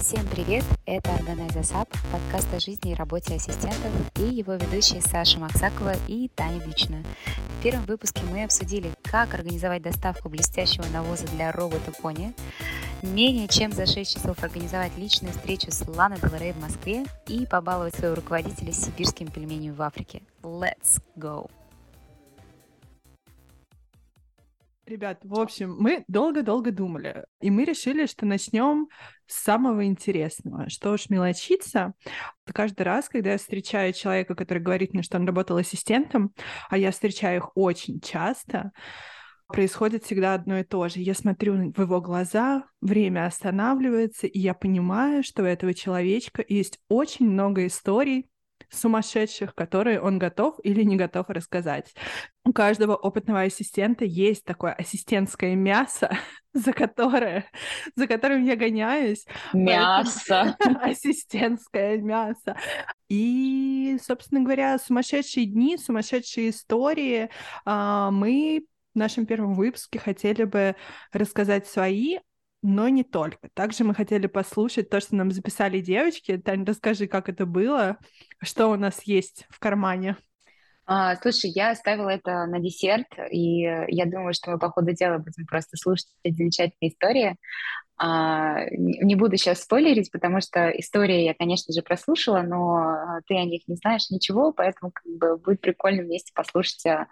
[0.00, 0.64] Всем привет!
[0.86, 6.28] Это Organize Сап, подкаст о жизни и работе ассистентов и его ведущие Саша Максакова и
[6.28, 7.04] Таня Бична.
[7.58, 12.32] В первом выпуске мы обсудили, как организовать доставку блестящего навоза для робота Пони,
[13.02, 17.94] менее чем за 6 часов организовать личную встречу с Ланой Деларей в Москве и побаловать
[17.94, 20.22] своего руководителя сибирским пельменем в Африке.
[20.42, 21.50] Let's go!
[24.90, 28.88] Ребят, в общем, мы долго-долго думали, и мы решили, что начнем
[29.28, 30.68] с самого интересного.
[30.68, 31.92] Что уж мелочиться,
[32.52, 36.32] каждый раз, когда я встречаю человека, который говорит мне, что он работал ассистентом,
[36.68, 38.72] а я встречаю их очень часто,
[39.46, 40.98] происходит всегда одно и то же.
[40.98, 46.80] Я смотрю в его глаза, время останавливается, и я понимаю, что у этого человечка есть
[46.88, 48.29] очень много историй,
[48.70, 51.94] сумасшедших, которые он готов или не готов рассказать.
[52.44, 56.16] У каждого опытного ассистента есть такое ассистентское мясо,
[56.54, 57.46] за которое,
[57.96, 59.26] за которым я гоняюсь.
[59.52, 60.56] Мясо.
[60.80, 62.56] Ассистентское мясо.
[63.08, 67.28] И, собственно говоря, сумасшедшие дни, сумасшедшие истории.
[67.64, 70.76] А, мы в нашем первом выпуске хотели бы
[71.12, 72.18] рассказать свои,
[72.62, 73.48] но не только.
[73.54, 76.36] Также мы хотели послушать то, что нам записали девочки.
[76.36, 77.98] Тань, расскажи, как это было,
[78.42, 80.16] что у нас есть в кармане.
[80.86, 85.18] А, слушай, я оставила это на десерт, и я думаю, что мы по ходу дела
[85.18, 87.36] будем просто слушать эти замечательные истории.
[87.96, 93.44] А, не буду сейчас спойлерить, потому что истории я, конечно же, прослушала, но ты о
[93.44, 97.08] них не знаешь ничего, поэтому как бы будет прикольно вместе послушать а,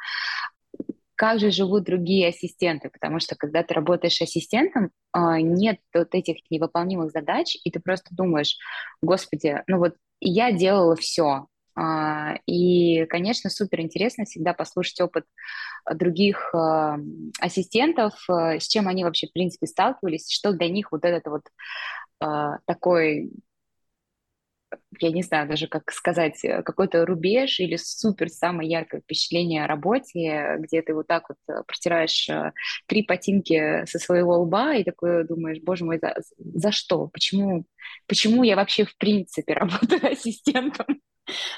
[1.18, 6.36] как же живут другие ассистенты, потому что когда ты работаешь ассистентом, а, нет вот этих
[6.48, 8.56] невыполнимых задач, и ты просто думаешь,
[9.02, 15.24] господи, ну вот я делала все, а, и, конечно, супер интересно всегда послушать опыт
[15.92, 16.98] других а,
[17.40, 21.42] ассистентов, с чем они вообще, в принципе, сталкивались, что для них вот этот вот
[22.64, 23.30] такой
[25.00, 29.66] я не знаю даже, как сказать, э, какой-то рубеж или супер самое яркое впечатление о
[29.66, 32.52] работе, где ты вот так вот э, протираешь э,
[32.86, 37.08] три ботинки со своего лба и такой думаешь, боже мой, за, за что?
[37.08, 37.66] Почему,
[38.06, 40.86] почему я вообще в принципе работаю ассистентом?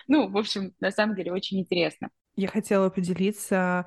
[0.09, 2.11] Ну, в общем, на самом деле очень интересно.
[2.37, 3.87] Я хотела поделиться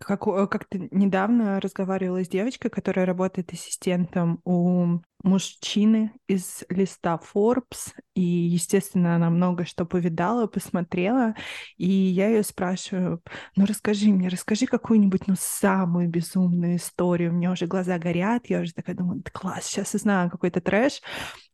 [0.00, 8.22] как, как-то недавно разговаривала с девочкой, которая работает ассистентом у мужчины из листа Forbes, и,
[8.22, 11.34] естественно, она много что повидала, посмотрела,
[11.76, 13.22] и я ее спрашиваю,
[13.56, 18.60] ну расскажи мне, расскажи какую-нибудь, ну, самую безумную историю, у меня уже глаза горят, я
[18.60, 21.00] уже такая думаю, класс, сейчас я знаю какой-то трэш,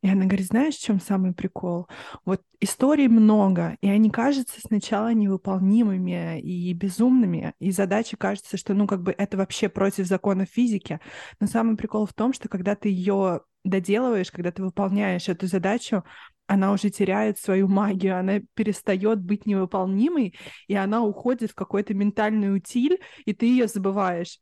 [0.02, 1.86] и она говорит, знаешь, в чем самый прикол?
[2.24, 8.88] Вот историй много, и они кажутся сначала невыполнимыми и безумными, и задача кажется, что, ну,
[8.88, 11.00] как бы это вообще против закона физики,
[11.38, 16.02] но самый прикол в том, что когда ты ее доделываешь, когда ты выполняешь эту задачу,
[16.48, 20.34] она уже теряет свою магию, она перестает быть невыполнимой,
[20.66, 24.40] и она уходит в какой-то ментальный утиль, и ты ее забываешь.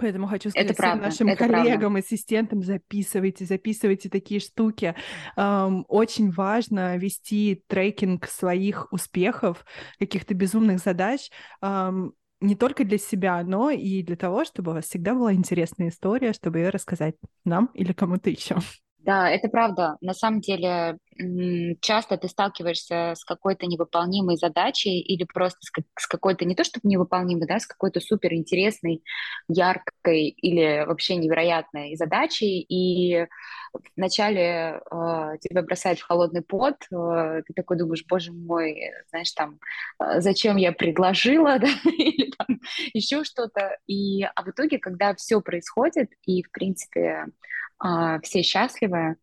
[0.00, 1.98] Поэтому хочу сказать это всем правда, нашим это коллегам, правда.
[1.98, 4.94] ассистентам, записывайте, записывайте такие штуки.
[5.36, 9.64] Um, очень важно вести трекинг своих успехов,
[9.98, 11.30] каких-то безумных задач.
[11.62, 15.88] Um, не только для себя, но и для того, чтобы у вас всегда была интересная
[15.88, 18.56] история, чтобы ее рассказать нам или кому-то еще.
[19.02, 19.96] Да, это правда.
[20.02, 20.98] На самом деле
[21.80, 25.58] часто ты сталкиваешься с какой-то невыполнимой задачей или просто
[25.98, 29.02] с какой-то, не то чтобы невыполнимой, да, с какой-то супер интересной,
[29.48, 33.26] яркой или вообще невероятной задачей, и
[33.96, 38.80] вначале э, тебя бросает в холодный пот, э, ты такой думаешь, боже мой,
[39.10, 39.58] знаешь, там,
[40.02, 42.60] э, зачем я предложила, да, или там
[42.94, 47.26] еще что-то, и, а в итоге, когда все происходит, и, в принципе, э,
[48.22, 49.16] все счастливы,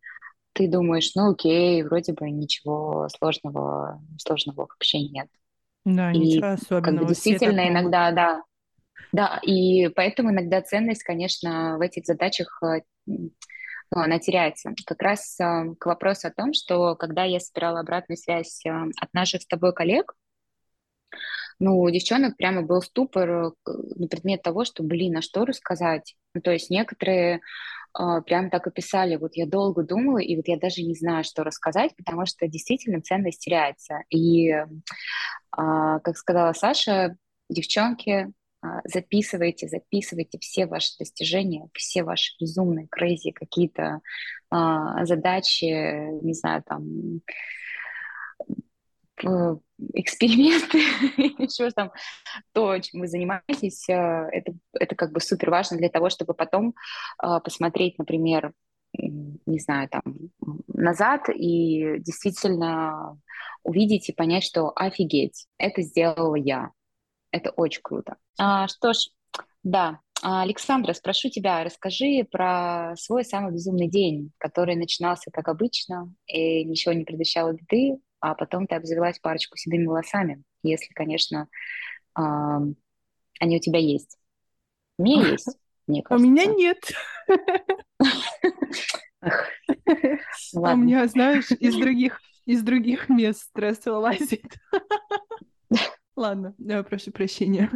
[0.52, 5.28] ты думаешь, ну окей, вроде бы ничего сложного, сложного вообще нет.
[5.84, 6.82] Да, и ничего особенного.
[6.82, 8.42] Как бы действительно иногда, да,
[9.12, 13.30] да, и поэтому иногда ценность, конечно, в этэтих задачах э, ну,
[13.90, 14.74] она теряется.
[14.84, 19.14] Как раз э, к вопросу о том, что когда я собирала обратную связь э, от
[19.14, 20.14] наших с тобой коллег,
[21.58, 26.14] ну, у девчонок прямо был ступор на предмет того, что, блин, а что рассказать?
[26.34, 27.40] Ну, то есть некоторые а,
[28.26, 29.16] прям так описали.
[29.16, 33.00] Вот я долго думала, и вот я даже не знаю, что рассказать, потому что действительно
[33.00, 34.02] ценность теряется.
[34.10, 34.50] И,
[35.50, 37.16] а, как сказала Саша,
[37.48, 44.00] девчонки, а, записывайте, записывайте все ваши достижения, все ваши безумные, крейзи какие-то
[44.50, 47.20] задачи, не знаю, там
[49.94, 50.78] эксперименты,
[51.42, 51.92] еще там
[52.52, 56.74] то, чем вы занимаетесь, э, это, это как бы супер важно для того, чтобы потом
[57.22, 58.52] э, посмотреть, например,
[58.92, 60.02] не знаю, там,
[60.68, 63.18] назад и действительно
[63.62, 66.70] увидеть и понять, что офигеть, это сделала я.
[67.30, 68.16] Это очень круто.
[68.38, 69.10] А, что ж,
[69.62, 76.64] да, Александра, спрошу тебя, расскажи про свой самый безумный день, который начинался как обычно и
[76.64, 81.48] ничего не предвещало беды, а потом ты обзавелась парочку седыми волосами, если, конечно,
[82.18, 82.22] э,
[83.40, 84.18] они у тебя есть.
[84.98, 85.56] У меня есть,
[85.86, 86.24] мне кажется.
[86.24, 86.92] А у меня нет.
[90.54, 94.42] А у меня, знаешь, из других из других мест стресс вылазит.
[96.16, 96.54] Ладно,
[96.88, 97.70] прошу прощения.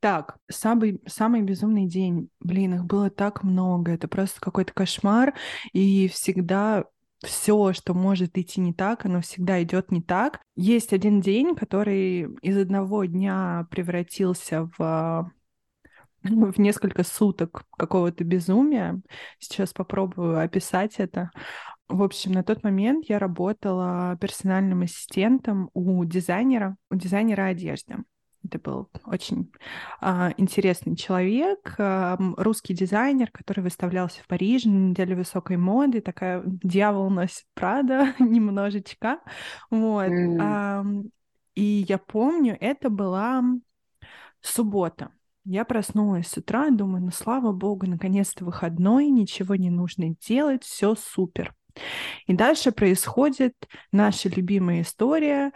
[0.00, 2.28] Так, самый, самый безумный день.
[2.40, 3.92] Блин, их было так много.
[3.92, 5.32] Это просто какой-то кошмар.
[5.72, 6.84] И всегда
[7.24, 10.40] все, что может идти не так, оно всегда идет не так.
[10.56, 15.30] Есть один день, который из одного дня превратился в
[16.24, 19.00] в несколько суток какого-то безумия.
[19.38, 21.30] Сейчас попробую описать это.
[21.86, 27.96] В общем, на тот момент я работала персональным ассистентом у дизайнера, у дизайнера одежды.
[28.44, 29.50] Это был очень
[30.00, 36.42] а, интересный человек, а, русский дизайнер, который выставлялся в Париже на неделе высокой моды, такая
[36.44, 39.20] дьявол носит Прада немножечко,
[39.70, 40.08] вот.
[40.08, 40.38] Mm.
[40.40, 40.84] А,
[41.54, 43.42] и я помню, это была
[44.40, 45.10] суббота.
[45.46, 50.94] Я проснулась с утра, думаю, ну слава богу, наконец-то выходной, ничего не нужно делать, все
[50.94, 51.54] супер.
[52.26, 53.54] И дальше происходит
[53.92, 55.52] наша любимая история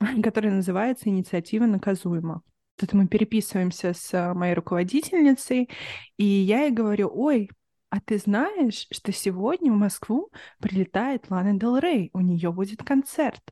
[0.22, 2.42] которая называется «Инициатива наказуема».
[2.76, 5.68] Тут мы переписываемся с а, моей руководительницей,
[6.16, 7.50] и я ей говорю, ой,
[7.90, 10.30] а ты знаешь, что сегодня в Москву
[10.60, 13.42] прилетает Лана Дел Рей, у нее будет концерт.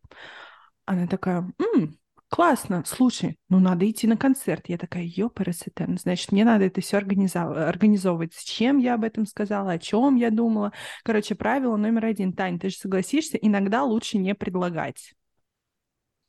[0.85, 1.99] Она такая, М,
[2.29, 4.69] классно, слушай, ну надо идти на концерт.
[4.69, 8.35] Я такая, ёпарасетен, значит, мне надо это все организовывать.
[8.35, 10.73] С чем я об этом сказала, о чем я думала.
[11.03, 12.33] Короче, правило номер один.
[12.33, 15.15] Тань, ты же согласишься, иногда лучше не предлагать.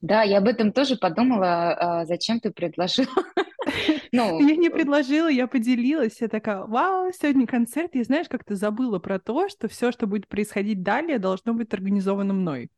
[0.02, 3.08] Да, я об этом тоже подумала, а зачем ты предложила.
[4.14, 6.22] Ну, я не предложила, я поделилась.
[6.22, 7.96] Я такая, вау, сегодня концерт.
[7.96, 12.34] И знаешь, как-то забыла про то, что все, что будет происходить далее, должно быть организовано
[12.34, 12.70] мной.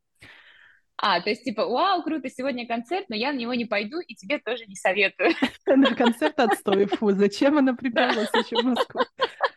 [0.98, 4.16] А, то есть типа, вау, круто, сегодня концерт, но я на него не пойду и
[4.16, 5.32] тебе тоже не советую.
[5.66, 9.02] На концерт отстой, фу, зачем она приперлась еще в Москву?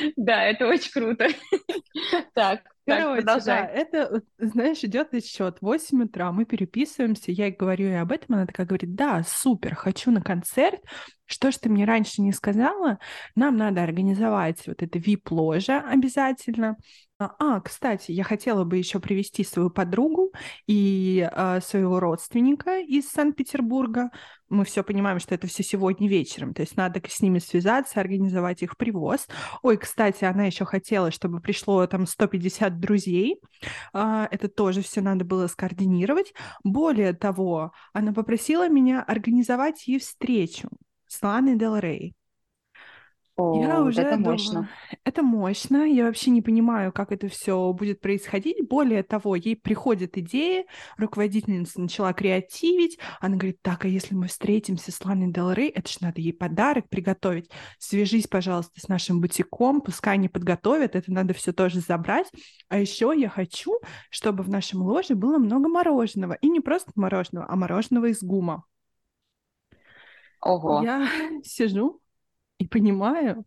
[0.16, 1.26] Да, это очень круто.
[2.34, 5.58] Так, Короче, да, это, знаешь, идет отсчет.
[5.60, 9.74] 8 утра, мы переписываемся, я ей говорю и об этом, она такая говорит, да, супер,
[9.74, 10.80] хочу на концерт,
[11.26, 12.98] что ж ты мне раньше не сказала?
[13.36, 16.76] Нам надо организовать вот это VIP-ложа обязательно.
[17.20, 20.32] А, а, кстати, я хотела бы еще привести свою подругу
[20.66, 24.10] и а, своего родственника из Санкт-Петербурга.
[24.48, 28.62] Мы все понимаем, что это все сегодня вечером, то есть надо с ними связаться, организовать
[28.62, 29.28] их привоз.
[29.62, 33.38] Ой, кстати, она еще хотела, чтобы пришло там 150 друзей.
[33.92, 36.32] А, это тоже все надо было скоординировать.
[36.64, 40.70] Более того, она попросила меня организовать ей встречу
[41.06, 42.14] с Ланой Дел Рей.
[43.40, 44.68] О, я уже это думаю, мощно.
[45.04, 45.84] Это мощно.
[45.84, 48.68] Я вообще не понимаю, как это все будет происходить.
[48.68, 50.66] Более того, ей приходит идея,
[50.98, 52.98] руководительница начала креативить.
[53.20, 56.34] Она говорит, так, а если мы встретимся с Ланой Дел Рей, это же надо ей
[56.34, 57.50] подарок приготовить.
[57.78, 62.30] Свяжись, пожалуйста, с нашим бутиком, пускай они подготовят, это надо все тоже забрать.
[62.68, 66.34] А еще я хочу, чтобы в нашем ложе было много мороженого.
[66.34, 68.64] И не просто мороженого, а мороженого из гума.
[70.42, 70.82] Ого.
[70.82, 71.08] Я
[71.42, 72.00] сижу
[72.60, 73.46] и понимаю,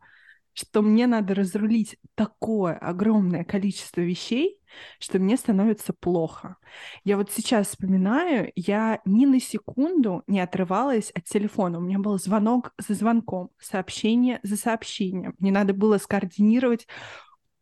[0.54, 4.60] что мне надо разрулить такое огромное количество вещей,
[5.00, 6.58] что мне становится плохо.
[7.04, 11.78] Я вот сейчас вспоминаю, я ни на секунду не отрывалась от телефона.
[11.78, 15.36] У меня был звонок за звонком, сообщение за сообщением.
[15.38, 16.88] Мне надо было скоординировать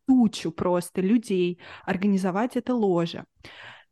[0.06, 3.24] тучу просто людей, организовать это ложе,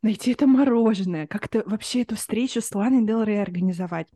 [0.01, 4.07] найти это мороженое, как-то вообще эту встречу с Ланой Дел Рей организовать.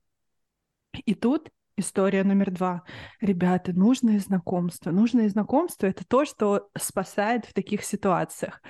[1.05, 2.83] И тут история номер два.
[3.21, 4.91] Ребята, нужное знакомство.
[4.91, 8.61] Нужное знакомство— это то, что спасает в таких ситуациях.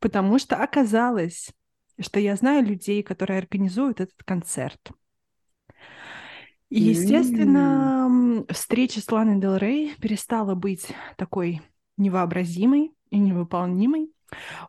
[0.00, 1.50] Потому что оказалось,
[2.00, 4.80] что я знаю людей, которые организуют этот концерт.
[6.70, 11.62] И, естественно, встреча с Ланой Дел Рей перестала быть такой
[11.96, 14.10] невообразимой и невыполнимой.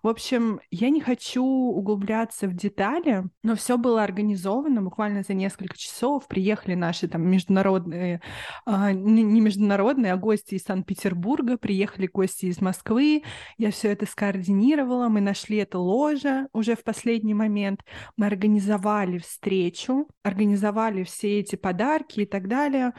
[0.04, 5.78] В общем, я не хочу углубляться в детали, но все было организовано буквально за несколько
[5.78, 6.28] часов.
[6.28, 8.22] Приехали наши там международные,
[8.66, 13.24] а, не международные, а гости из Санкт-Петербурга, приехали гости из Москвы.
[13.58, 17.82] Я все это скоординировала, мы нашли это ложе уже в последний момент.
[18.18, 22.94] Мы организовали встречу, организовали все эти подарки и так далее.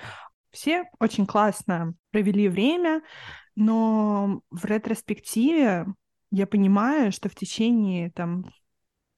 [0.50, 3.02] Все очень классно провели время,
[3.56, 5.86] но в ретроспективе
[6.36, 8.44] я понимаю, что в течение там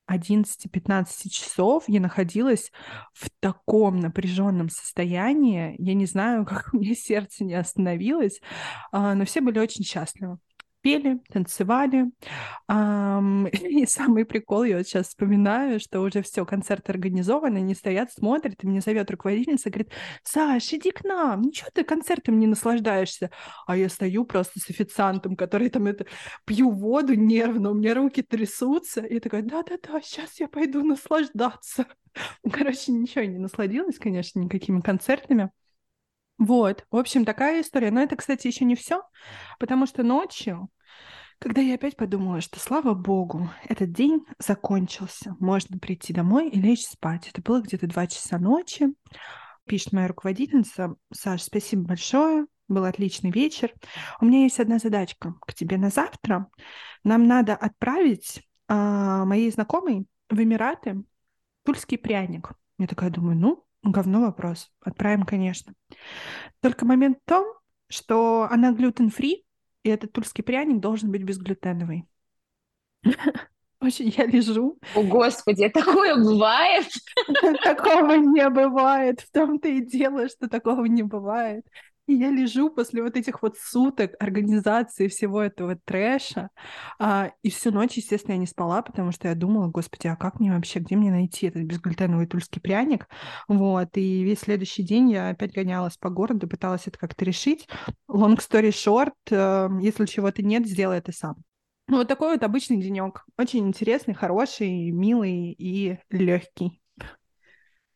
[0.08, 2.70] 11-15 часов я находилась
[3.12, 5.74] в таком напряженном состоянии.
[5.78, 8.40] Я не знаю, как у меня сердце не остановилось,
[8.92, 10.38] а, но все были очень счастливы
[10.88, 12.06] пели, танцевали.
[12.68, 18.64] И самый прикол, я вот сейчас вспоминаю, что уже все, концерт организован, они стоят, смотрят,
[18.64, 19.92] и мне зовет руководительница, говорит,
[20.22, 23.30] Саш, иди к нам, ничего ты концертом не наслаждаешься.
[23.66, 26.06] А я стою просто с официантом, который там это,
[26.46, 31.86] пью воду нервно, у меня руки трясутся, и такая, да-да-да, сейчас я пойду наслаждаться.
[32.50, 35.50] Короче, ничего не насладилась, конечно, никакими концертами.
[36.38, 37.90] Вот, в общем, такая история.
[37.90, 39.02] Но это, кстати, еще не все,
[39.58, 40.68] потому что ночью,
[41.40, 46.86] когда я опять подумала, что, слава богу, этот день закончился, можно прийти домой и лечь
[46.86, 47.28] спать.
[47.28, 48.88] Это было где-то два часа ночи.
[49.66, 53.72] Пишет моя руководительница, Саш, спасибо большое, был отличный вечер.
[54.20, 56.48] У меня есть одна задачка к тебе на завтра.
[57.04, 61.02] Нам надо отправить а, моей знакомой в Эмираты
[61.64, 62.52] тульский пряник.
[62.78, 64.70] Я такая думаю, ну, Говно вопрос.
[64.80, 65.72] Отправим, конечно.
[66.60, 67.46] Только момент в том,
[67.88, 69.44] что она глютен-фри,
[69.82, 72.06] и этот тульский пряник должен быть безглютеновый.
[73.80, 74.78] Очень я лежу.
[74.94, 76.86] О, Господи, такое бывает?
[77.62, 79.20] Такого не бывает.
[79.20, 81.64] В том-то и дело, что такого не бывает.
[82.08, 86.48] И я лежу после вот этих вот суток организации всего этого трэша,
[86.98, 90.40] а, и всю ночь, естественно, я не спала, потому что я думала, господи, а как
[90.40, 93.08] мне вообще, где мне найти этот безглютеновый тульский пряник?
[93.46, 97.68] Вот, и весь следующий день я опять гонялась по городу, пыталась это как-то решить.
[98.10, 101.36] Long story short, э, если чего-то нет, сделай это сам.
[101.88, 103.26] Ну, вот такой вот обычный денек.
[103.36, 106.80] Очень интересный, хороший, милый и легкий.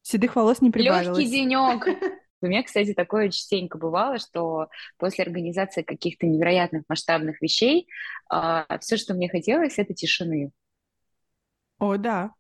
[0.03, 1.17] Седых волос не прибавилось.
[1.17, 1.87] Легкий денек.
[2.43, 4.69] У меня, кстати, такое частенько бывало, что
[4.99, 7.89] после организации каких-то невероятных масштабных вещей
[8.33, 10.51] э, все, что мне хотелось, это тишины.
[11.79, 12.33] О, да.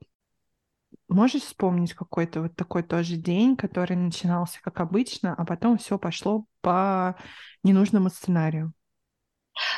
[1.08, 6.46] Можешь вспомнить какой-то вот такой тоже день, который начинался как обычно, а потом все пошло
[6.60, 7.16] по
[7.62, 8.72] ненужному сценарию?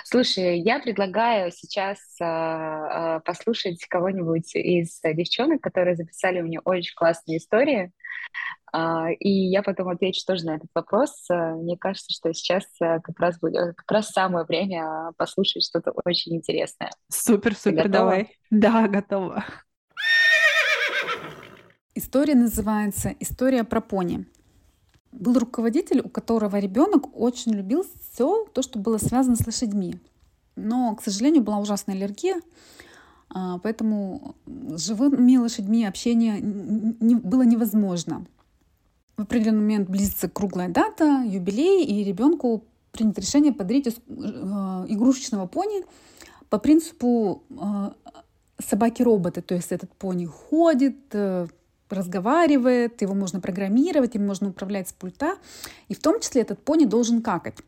[0.04, 7.90] Слушай, я предлагаю сейчас э, послушать кого-нибудь из девчонок, которые записали мне очень классные истории.
[8.76, 11.30] А, и я потом отвечу тоже на этот вопрос.
[11.30, 15.64] Э, мне кажется, что сейчас э, как раз будет э, как раз самое время послушать
[15.64, 16.90] что-то очень интересное.
[17.08, 18.36] Супер, супер, давай.
[18.50, 19.44] Да, готова.
[21.94, 24.26] История называется «История про пони».
[25.12, 30.00] Был руководитель, у которого ребенок очень любил все то, что было связано с лошадьми.
[30.56, 32.40] Но, к сожалению, была ужасная аллергия,
[33.28, 38.26] а, поэтому с живыми лошадьми общение было невозможно
[39.16, 43.92] в определенный момент близится круглая дата, юбилей, и ребенку принято решение подарить э,
[44.88, 45.84] игрушечного пони
[46.48, 47.90] по принципу э,
[48.62, 49.42] собаки-робота.
[49.42, 51.46] То есть этот пони ходит, э,
[51.90, 55.36] разговаривает, его можно программировать, им можно управлять с пульта.
[55.88, 57.58] И в том числе этот пони должен какать.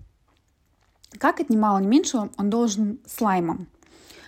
[1.18, 3.68] Какать, ни мало ни меньше, он должен слаймом,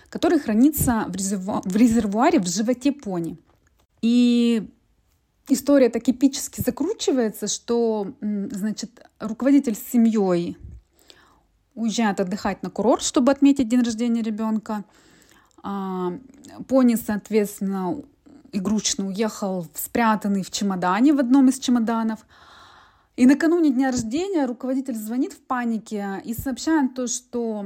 [0.09, 3.37] который хранится в, резервуаре в животе пони.
[4.01, 4.69] И
[5.53, 10.57] история так эпически закручивается, что, значит, руководитель с семьей
[11.75, 14.83] уезжает отдыхать на курорт, чтобы отметить день рождения ребенка.
[15.61, 16.13] А,
[16.67, 18.01] пони, соответственно,
[18.51, 22.19] игрушечный уехал спрятанный в чемодане, в одном из чемоданов.
[23.15, 27.65] И накануне дня рождения руководитель звонит в панике и сообщает то, что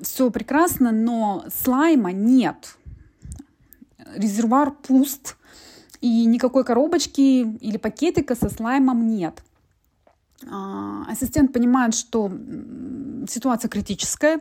[0.00, 2.76] все прекрасно, но слайма нет.
[4.14, 5.36] Резервуар пуст,
[6.00, 9.42] и никакой коробочки или пакетика со слаймом нет.
[10.50, 12.30] А, ассистент понимает, что
[13.28, 14.40] ситуация критическая,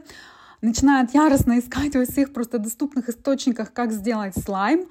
[0.62, 4.86] начинает яростно искать во всех просто доступных источниках, как сделать слайм.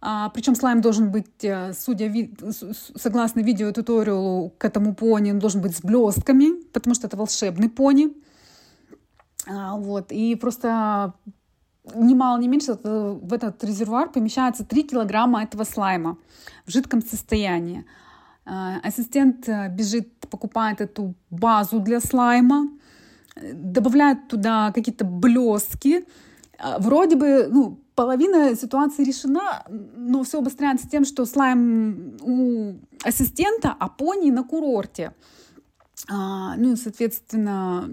[0.00, 2.34] А, причем слайм должен быть, э, судя ви-
[2.96, 8.12] согласно видеотуториалу к этому пони, он должен быть с блестками, потому что это волшебный пони.
[9.46, 10.10] А, вот.
[10.10, 11.14] И просто
[11.94, 16.16] ни мало ни меньше в этот резервуар помещается 3 килограмма этого слайма
[16.66, 17.84] в жидком состоянии.
[18.44, 22.68] А, ассистент э, бежит, покупает эту базу для слайма,
[23.52, 26.04] добавляет туда какие-то блески.
[26.78, 32.74] Вроде бы, ну, половина ситуации решена, но все обостряется тем, что слайм у
[33.04, 35.12] ассистента, а пони на курорте.
[36.14, 37.88] А, ну, соответственно,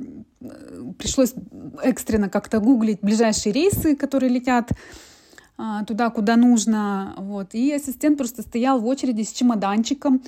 [0.97, 1.33] пришлось
[1.81, 4.71] экстренно как-то гуглить ближайшие рейсы, которые летят
[5.57, 7.13] а, туда, куда нужно.
[7.17, 7.53] Вот.
[7.53, 10.21] И ассистент просто стоял в очереди с чемоданчиком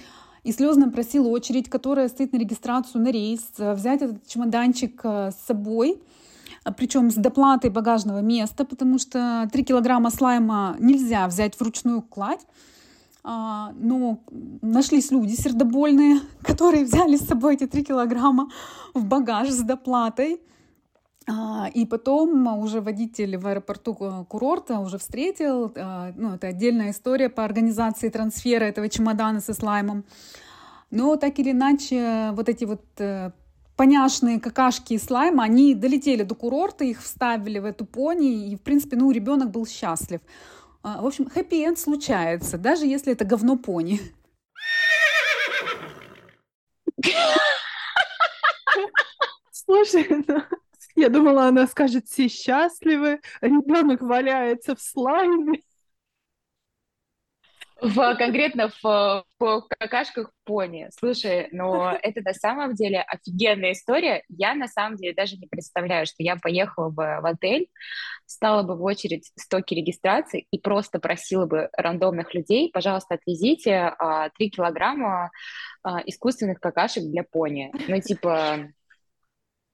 [0.43, 5.45] и слезно просил очередь, которая стоит на регистрацию на рейс, взять этот чемоданчик а, с
[5.45, 6.01] собой.
[6.63, 12.45] а причем с доплатой багажного места, потому что 3 килограмма слайма нельзя взять вручную кладь.
[13.23, 14.19] А, но
[14.61, 18.49] нашлись люди сердобольные, которые взяли с собой эти 3 килограмма
[18.93, 20.41] в багаж с доплатой.
[21.27, 27.29] А, и потом уже водитель в аэропорту курорта уже встретил, а, ну, это отдельная история
[27.29, 30.03] по организации трансфера этого чемодана со слаймом.
[30.89, 33.31] Но так или иначе, вот эти вот э,
[33.77, 38.61] поняшные какашки и слайма, они долетели до курорта, их вставили в эту пони, и, в
[38.61, 40.19] принципе, ну, ребенок был счастлив.
[40.83, 43.99] А, в общем, хэппи-энд случается, даже если это говно пони.
[49.51, 50.43] Слушай, ну,
[50.95, 55.61] я думала, она скажет, все счастливы, ребенок валяется в слайме.
[57.81, 60.87] В, конкретно в, в какашках пони.
[60.97, 64.23] Слушай, но это на самом деле офигенная история.
[64.29, 67.69] Я на самом деле даже не представляю, что я поехала бы в отель,
[68.27, 74.29] стала бы в очередь стоки регистрации и просто просила бы рандомных людей, пожалуйста, отвезите а,
[74.29, 75.31] 3 килограмма
[75.81, 77.71] а, искусственных какашек для пони.
[77.87, 78.69] Ну, типа,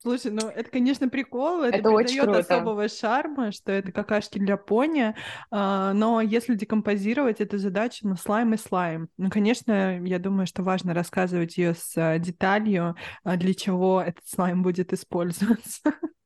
[0.08, 5.14] Слушай, ну это, конечно, прикол, это, это придает особого шарма, что это какашки для пони,
[5.52, 9.10] а, но если декомпозировать эту задачу, ну слайм и слайм.
[9.18, 12.96] Ну, конечно, я думаю, что важно рассказывать ее с а, деталью,
[13.26, 15.82] а, для чего этот слайм будет использоваться.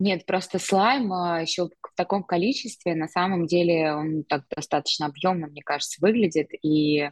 [0.00, 5.46] Нет, просто слайм а, еще в таком количестве, на самом деле он так достаточно объемно,
[5.46, 6.48] мне кажется, выглядит.
[6.62, 7.10] И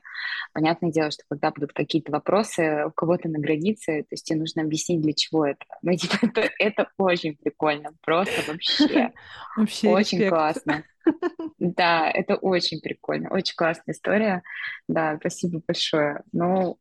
[0.52, 4.62] понятное дело, что когда будут какие-то вопросы у кого-то на границе, то есть тебе нужно
[4.62, 5.64] объяснить, для чего это.
[5.82, 9.12] Ну, типа, это, это очень прикольно, просто вообще.
[9.56, 10.84] Вообще Очень классно.
[11.58, 14.42] Да, это очень прикольно, очень классная история.
[14.88, 16.22] Да, спасибо большое.
[16.32, 16.78] Ну,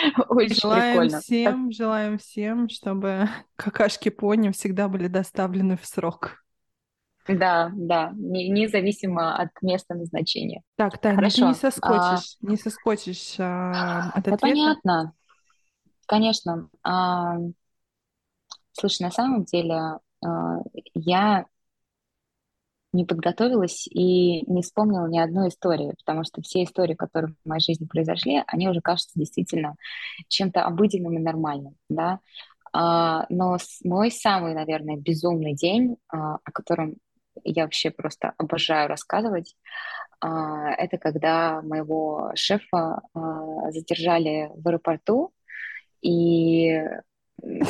[0.28, 1.20] Очень желаем прикольно.
[1.20, 6.44] всем, желаем всем, чтобы какашки пони всегда были доставлены в срок.
[7.28, 10.62] Да, да, не, независимо от места назначения.
[10.76, 11.36] Так, Таня, Хорошо.
[11.36, 12.46] ты не соскочишь, а...
[12.46, 14.30] не соскочишь а, от ответа?
[14.30, 15.12] Да, понятно.
[16.06, 16.68] Конечно.
[16.82, 17.36] А,
[18.72, 20.58] слушай, на самом деле а,
[20.94, 21.46] я
[22.92, 27.62] не подготовилась и не вспомнила ни одной истории, потому что все истории, которые в моей
[27.62, 29.76] жизни произошли, они уже кажутся действительно
[30.28, 32.20] чем-то обыденным и нормальным, да.
[32.72, 36.96] А, но мой самый, наверное, безумный день, а, о котором
[37.44, 39.56] я вообще просто обожаю рассказывать,
[40.20, 43.00] а, это когда моего шефа
[43.70, 45.32] задержали в аэропорту,
[46.02, 46.82] и
[47.42, 47.64] мне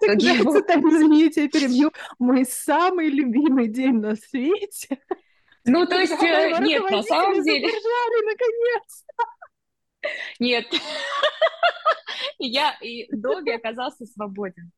[0.00, 1.92] так нравится, так, извините, я перебью.
[2.18, 4.98] Мой самый любимый день на свете.
[5.64, 7.66] Ну, то есть, э, нет, на самом деле...
[7.66, 9.04] наконец
[10.38, 10.66] Нет.
[12.38, 14.70] Я и долго оказался свободен.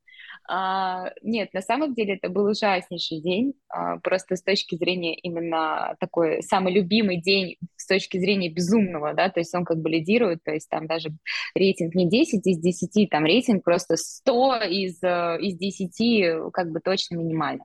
[0.50, 5.94] А, нет, на самом деле это был ужаснейший день, а, просто с точки зрения именно
[6.00, 10.42] такой самый любимый день с точки зрения безумного, да, то есть он как бы лидирует,
[10.42, 11.10] то есть там даже
[11.54, 16.80] рейтинг не 10 из 10, там рейтинг просто 100 из, э, из 10, как бы
[16.80, 17.64] точно минимально.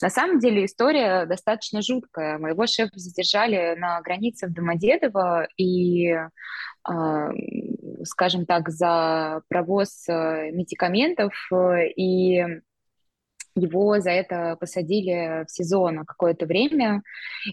[0.00, 2.38] На самом деле история достаточно жуткая.
[2.38, 6.14] Моего шефа задержали на границе в Домодедово, и
[6.84, 7.30] а,
[8.04, 12.44] скажем так, за провоз э, медикаментов, э, и
[13.54, 17.02] его за это посадили в СИЗО на какое-то время,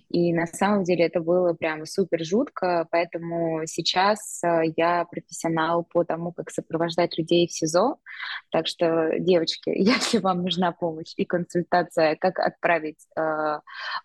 [0.10, 6.03] и на самом деле это было прям супер жутко, поэтому сейчас э, я профессионал по
[6.03, 7.97] тому, как сопровождать людей в СИЗО,
[8.51, 13.60] так что, девочки, если вам нужна помощь и консультация, как отправить э,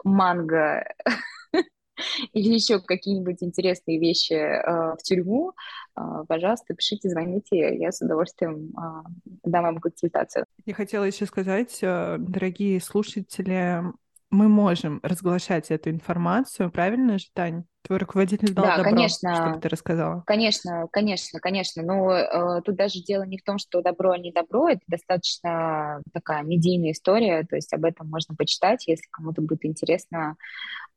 [0.04, 0.84] манго
[2.32, 5.52] или еще какие-нибудь интересные вещи э, в тюрьму,
[5.96, 10.46] э, пожалуйста, пишите, звоните, я с удовольствием э, дам вам консультацию.
[10.64, 13.82] Я хотела еще сказать, э, дорогие слушатели,
[14.30, 17.64] мы можем разглашать эту информацию, правильно же, Тань?
[17.82, 20.22] Твой руководитель дал да, добро, конечно, чтобы ты рассказала.
[20.24, 21.82] Конечно, конечно, конечно.
[21.82, 24.68] Но э, тут даже дело не в том, что добро, а не добро.
[24.68, 27.44] Это достаточно такая медийная история.
[27.44, 30.36] То есть об этом можно почитать, если кому-то будет интересно.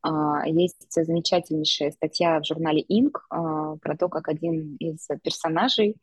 [0.06, 5.96] Э, есть замечательнейшая статья в журнале Инк э, про то, как один из персонажей,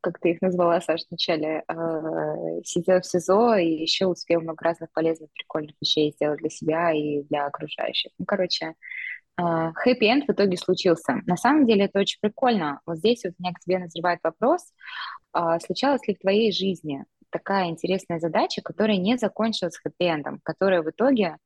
[0.00, 4.90] как ты их назвала, Саша, вначале, э, сидел в СИЗО и еще успел много разных
[4.92, 8.12] полезных, прикольных вещей сделать для себя и для окружающих.
[8.18, 8.74] Ну, короче,
[9.38, 11.20] хэппи-энд в итоге случился.
[11.26, 12.80] На самом деле это очень прикольно.
[12.86, 14.72] Вот здесь вот у меня к тебе назревает вопрос,
[15.32, 20.90] а, случалась ли в твоей жизни такая интересная задача, которая не закончилась хэппи-эндом, которая в
[20.90, 21.38] итоге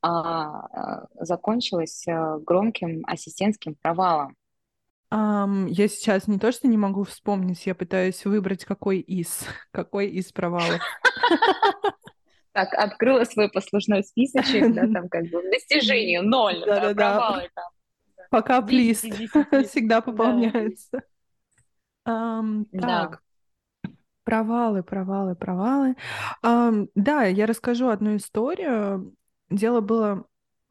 [0.00, 4.34] а, закончилась громким ассистентским провалом?
[5.12, 10.08] Um, я сейчас не то, что не могу вспомнить, я пытаюсь выбрать, какой из, какой
[10.08, 10.80] из провалов.
[12.56, 17.66] Так, открыла свой послужной списочек, да, там как бы достижение ноль, да, провалы там.
[18.30, 19.00] Пока плиз
[19.68, 21.02] всегда пополняется.
[22.02, 23.20] Так,
[24.24, 25.96] провалы, провалы, провалы.
[26.42, 29.14] Да, я расскажу одну историю.
[29.50, 30.24] Дело было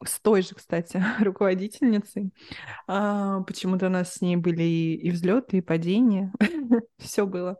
[0.04, 2.34] с той же, кстати, руководительницей.
[2.88, 6.34] А, почему-то у нас с ней были и, и взлеты, и падения.
[6.98, 7.58] Все было.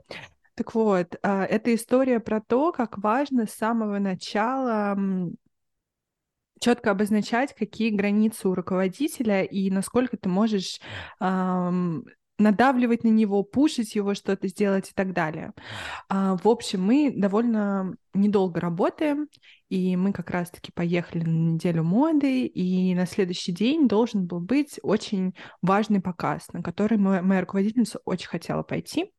[0.56, 4.98] Так вот, а, это история про то, как важно с самого начала
[6.60, 10.80] четко обозначать, какие границы у руководителя и насколько ты можешь
[11.20, 12.06] эм,
[12.38, 15.54] надавливать на него, пушить его что-то сделать и так далее.
[16.10, 19.28] А, в общем, мы довольно недолго работаем,
[19.70, 24.80] и мы как раз-таки поехали на неделю моды, и на следующий день должен был быть
[24.84, 29.12] очень важный показ, на который моя, моя руководительница очень хотела пойти.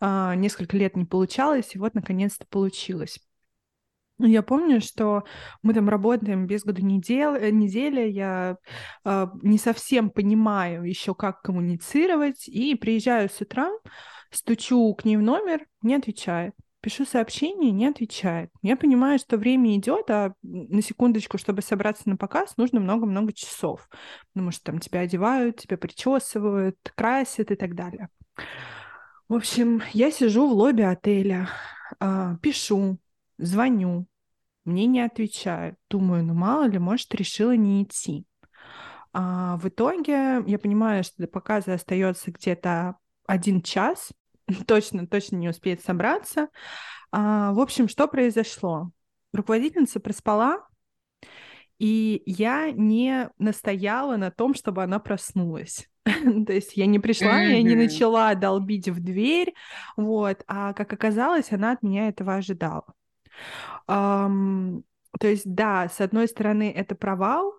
[0.00, 3.18] А, несколько лет не получалось, и вот наконец-то получилось.
[4.22, 5.24] Я помню, что
[5.62, 8.56] мы там работаем без года недел, э, недели, я
[9.04, 13.70] э, не совсем понимаю еще, как коммуницировать, и приезжаю с утра,
[14.30, 16.54] стучу к ней в номер, не отвечает.
[16.82, 18.50] Пишу сообщение, не отвечает.
[18.62, 23.86] Я понимаю, что время идет, а на секундочку, чтобы собраться на показ, нужно много-много часов.
[24.32, 28.08] Потому что там тебя одевают, тебя причесывают, красят и так далее.
[29.30, 31.48] В общем, я сижу в лобби отеля,
[32.00, 32.98] э, пишу,
[33.38, 34.08] звоню,
[34.64, 35.76] мне не отвечают.
[35.88, 38.26] Думаю, ну мало ли, может, решила не идти.
[39.12, 44.10] А в итоге я понимаю, что до показа остается где-то один час,
[44.66, 46.48] точно, точно не успеет собраться.
[47.12, 48.90] А, в общем, что произошло?
[49.32, 50.66] Руководительница проспала,
[51.80, 55.88] и я не настояла на том, чтобы она проснулась.
[56.04, 57.52] То есть я не пришла, mm-hmm.
[57.52, 59.54] я не начала долбить в дверь,
[59.96, 62.84] вот, а как оказалось, она от меня этого ожидала.
[63.88, 64.82] Um,
[65.18, 67.54] то есть, да, с одной стороны, это провал,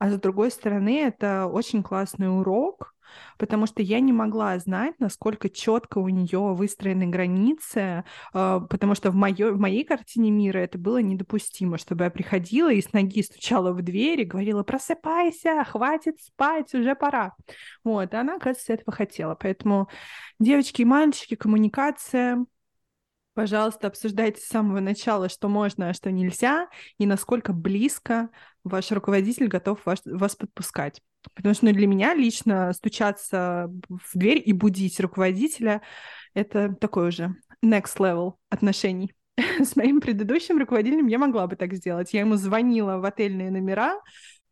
[0.00, 2.95] а с другой стороны, это очень классный урок,
[3.38, 9.10] потому что я не могла знать, насколько четко у нее выстроены границы, а, потому что
[9.10, 13.22] в, моё, в моей картине мира это было недопустимо, чтобы я приходила и с ноги
[13.22, 17.34] стучала в дверь и говорила «просыпайся, хватит спать, уже пора».
[17.84, 19.34] Вот, а она, оказывается, этого хотела.
[19.34, 19.88] Поэтому,
[20.38, 22.44] девочки и мальчики, коммуникация—
[23.36, 28.30] Пожалуйста, обсуждайте с самого начала, что можно, а что нельзя, и насколько близко
[28.64, 31.02] ваш руководитель готов вас, вас подпускать.
[31.34, 35.82] Потому что ну, для меня лично стучаться в дверь и будить руководителя—
[36.34, 39.12] это такой уже next level отношений.
[39.60, 42.14] С моим предыдущим руководителем я могла бы так сделать.
[42.14, 44.00] Я ему звонила в отельные номера,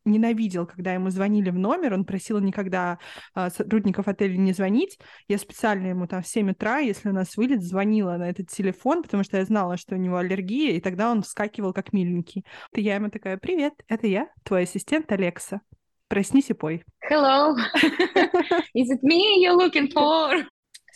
[0.05, 2.99] ненавидел, когда ему звонили в номер, он просил никогда
[3.35, 4.99] а, сотрудников отеля не звонить.
[5.29, 9.03] Я специально ему там в 7 утра, если у нас вылет, звонила на этот телефон,
[9.03, 12.45] потому что я знала, что у него аллергия, и тогда он вскакивал как миленький.
[12.75, 15.61] Я ему такая, привет, это я, твой ассистент Алекса.
[16.09, 16.85] Проснись и пой.
[17.11, 17.57] Hello.
[18.75, 20.45] Is it me you're looking for?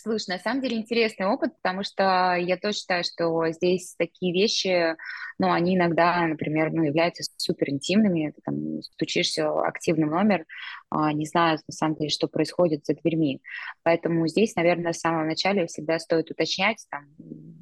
[0.08, 4.96] Слушай, на самом деле интересный опыт, потому что я тоже считаю, что здесь такие вещи,
[5.38, 8.32] ну, они иногда, например, ну, являются супер интимными.
[8.34, 10.46] Ты там стучишься активный номер,
[10.88, 13.42] а, не знаю, на самом деле, что происходит за дверьми.
[13.82, 17.04] Поэтому здесь, наверное, с самого начала всегда стоит уточнять, там,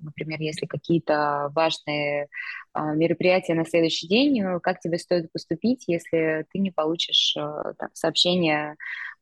[0.05, 2.29] например, если какие-то важные
[2.73, 7.89] а, мероприятия на следующий день, как тебе стоит поступить, если ты не получишь а, там,
[7.93, 8.77] сообщение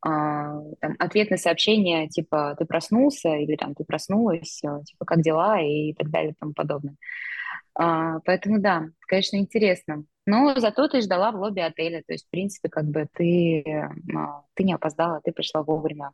[0.04, 5.60] там, ответ на сообщение, типа, ты проснулся, или там, ты проснулась, э, типа, как дела,
[5.60, 6.96] и так далее, и тому подобное.
[7.74, 10.04] А, поэтому, да, конечно, интересно.
[10.26, 13.64] Но зато ты ждала в лобби отеля, то есть, в принципе, как бы ты,
[14.14, 16.12] а, ты не опоздала, ты пришла вовремя.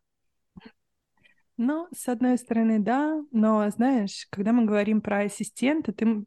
[1.56, 6.24] Ну, с одной стороны, да, но знаешь, когда мы говорим про ассистента, ты,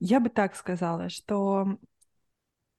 [0.00, 1.78] я бы так сказала, что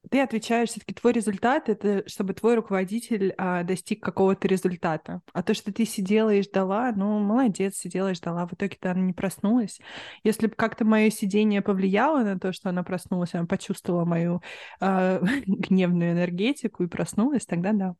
[0.10, 5.22] ты отвечаешь, все-таки твой результат это чтобы твой руководитель а, достиг какого-то результата.
[5.34, 8.48] А то, что ты сидела и ждала, ну, молодец, сидела и ждала.
[8.48, 9.80] В итоге-то она не проснулась.
[10.24, 14.42] Если бы как-то мое сидение повлияло на то, что она проснулась, она почувствовала мою
[14.80, 17.96] а, гневную энергетику и проснулась, тогда да.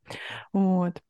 [0.52, 1.00] Вот.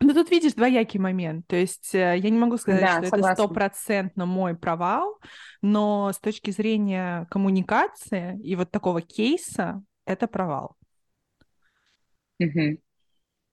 [0.00, 1.46] Ну, тут видишь двоякий момент.
[1.46, 3.32] То есть э, я не могу сказать, да, что согласна.
[3.32, 5.18] это стопроцентно мой провал,
[5.62, 10.76] но с точки зрения коммуникации и вот такого кейса, это провал.
[12.40, 12.78] Угу.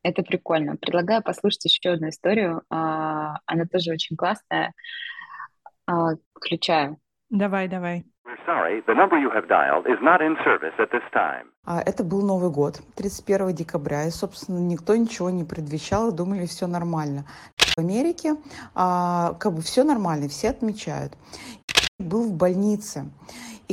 [0.04, 0.76] Это прикольно.
[0.76, 2.62] Предлагаю послушать еще одну историю.
[2.70, 4.74] А, она тоже очень классная.
[5.88, 6.98] А, включаю.
[7.30, 8.06] Давай, давай.
[11.66, 16.68] А, это был Новый год, 31 декабря, и, собственно, никто ничего не предвещал, думали, все
[16.68, 17.26] нормально.
[17.58, 18.36] В Америке
[18.76, 21.14] а, как бы все нормально, все отмечают.
[22.00, 23.10] Был в больнице.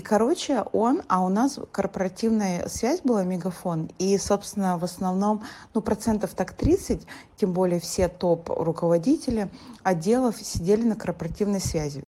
[0.01, 5.43] И, короче, он, а у нас корпоративная связь была, мегафон, и, собственно, в основном,
[5.75, 9.51] ну, процентов так 30, тем более все топ-руководители
[9.83, 12.03] отделов сидели на корпоративной связи.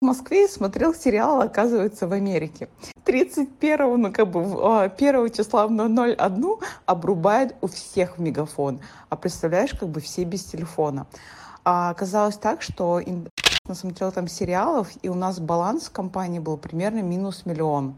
[0.00, 2.70] В Москве смотрел сериал, оказывается, в Америке.
[3.04, 8.80] 31, ну, как бы, 1 а, числа в 01 обрубает у всех мегафон.
[9.10, 11.06] А представляешь, как бы все без телефона.
[11.62, 13.00] А оказалось так, что
[13.72, 17.96] смотрел там сериалов, и у нас баланс компании был примерно минус миллион.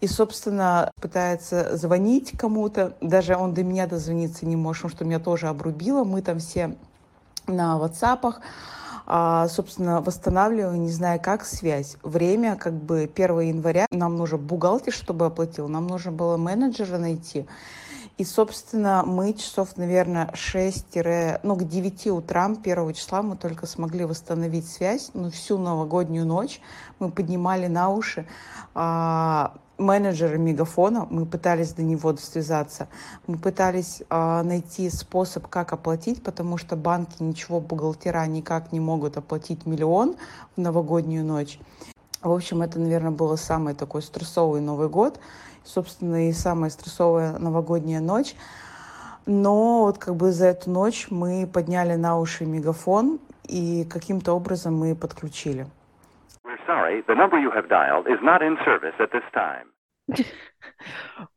[0.00, 5.20] И, собственно, пытается звонить кому-то, даже он до меня дозвониться не может, потому что меня
[5.20, 6.76] тоже обрубило, мы там все
[7.46, 8.34] на WhatsApp,
[9.06, 11.96] а, собственно, восстанавливаю, не знаю как, связь.
[12.02, 17.46] Время, как бы, 1 января, нам нужно бухгалтер, чтобы оплатил, нам нужно было менеджера найти.
[18.20, 20.94] И, собственно, мы часов, наверное, 6
[21.42, 25.12] ну, к 9 утрам 1 числа мы только смогли восстановить связь.
[25.14, 26.60] Но всю новогоднюю ночь
[26.98, 28.26] мы поднимали на уши
[28.74, 32.88] а, менеджера Мегафона, мы пытались до него связаться,
[33.26, 39.16] мы пытались а, найти способ, как оплатить, потому что банки ничего, бухгалтера никак не могут
[39.16, 40.16] оплатить миллион
[40.56, 41.58] в новогоднюю ночь.
[42.20, 45.18] В общем, это, наверное, был самый такой стрессовый Новый год
[45.64, 48.34] собственно, и самая стрессовая новогодняя ночь.
[49.26, 53.20] Но вот как бы за эту ночь мы подняли на уши мегафон,
[53.50, 55.66] и каким-то образом мы подключили.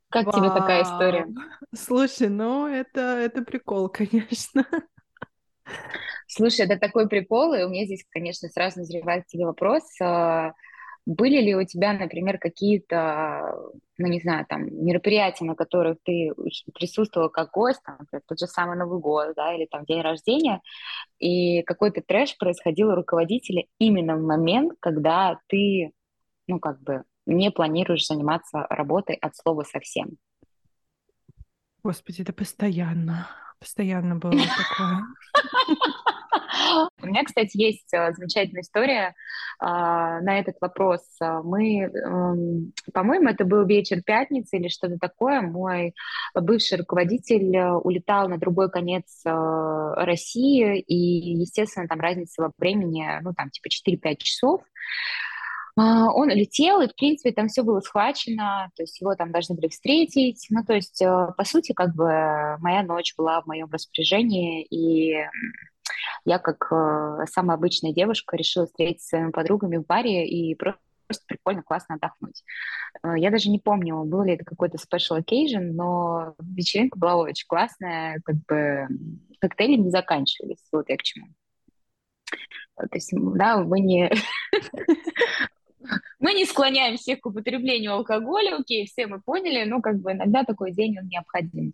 [0.10, 1.28] Как тебе такая история?
[1.76, 4.64] Слушай, ну это, это прикол, конечно.
[6.28, 9.84] Слушай, это такой прикол, и у меня здесь, конечно, сразу назревает тебе вопрос.
[11.06, 13.58] Были ли у тебя, например, какие-то,
[13.98, 16.32] ну, не знаю, там, мероприятия, на которых ты
[16.74, 20.62] присутствовала как гость, там, например, тот же самый Новый год, да, или там день рождения,
[21.20, 25.92] и какой-то трэш происходил у руководителя именно в момент, когда ты,
[26.48, 30.18] ну, как бы, не планируешь заниматься работой от слова совсем?
[31.84, 33.28] Господи, это постоянно,
[33.60, 35.04] постоянно было такое.
[37.02, 39.16] У меня, кстати, есть э, замечательная история
[39.60, 41.02] а, на этот вопрос.
[41.20, 45.42] Мы, эм, по-моему, это был вечер пятницы или что-то такое.
[45.42, 45.94] Мой
[46.36, 53.06] бывший руководитель э, улетал на другой конец э, России, и, естественно, там разница во времени,
[53.22, 54.62] ну, там, типа 4-5 часов.
[55.76, 59.56] А, он летел, и, в принципе, там все было схвачено, то есть его там должны
[59.56, 60.46] были встретить.
[60.50, 62.06] Ну, то есть, по сути, как бы
[62.60, 65.16] моя ночь была в моем распоряжении, и
[66.26, 70.82] я, как э, самая обычная девушка, решила встретиться с своими подругами в баре и просто
[71.28, 72.44] прикольно, классно отдохнуть.
[73.04, 77.46] Э, я даже не помню, был ли это какой-то special occasion, но вечеринка была очень
[77.48, 78.88] классная, как бы
[79.40, 81.28] коктейли не заканчивались, вот я к чему.
[82.76, 84.12] То есть, да, мы не...
[86.20, 90.46] Мы не склоняем всех к употреблению алкоголя, окей, все мы поняли, но как бы иногда
[90.46, 91.74] такой день он необходим.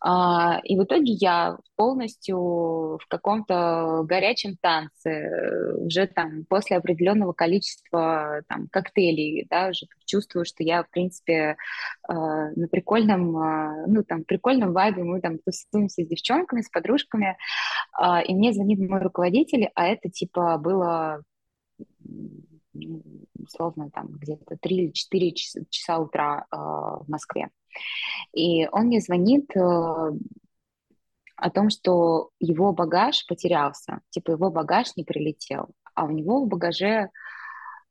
[0.00, 8.42] А, и в итоге я полностью в каком-то горячем танце, уже там после определенного количества
[8.48, 11.56] там коктейлей, да, уже чувствую, что я, в принципе,
[12.06, 17.36] а, на прикольном, а, ну, там, прикольном вайбе, мы там тусуемся с девчонками, с подружками,
[18.26, 21.22] и мне звонит мой руководитель, а это, типа, было
[23.38, 25.32] условно там где-то 3 или 4
[25.70, 27.50] часа, утра э, в Москве.
[28.32, 35.04] И он мне звонит э, о том, что его багаж потерялся, типа его багаж не
[35.04, 37.10] прилетел, а у него в багаже,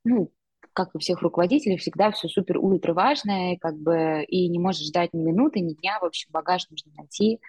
[0.04, 0.32] ну,
[0.74, 5.12] как у всех руководителей, всегда все супер ультра важное, как бы, и не может ждать
[5.14, 7.40] ни минуты, ни дня, в общем, багаж нужно найти,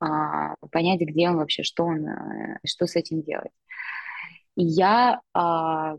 [0.00, 3.52] а, понять, где он вообще, что он, э, что с этим делать.
[4.56, 5.96] И я а,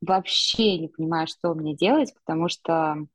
[0.00, 3.06] вообще не понимаю, что мне делать, потому что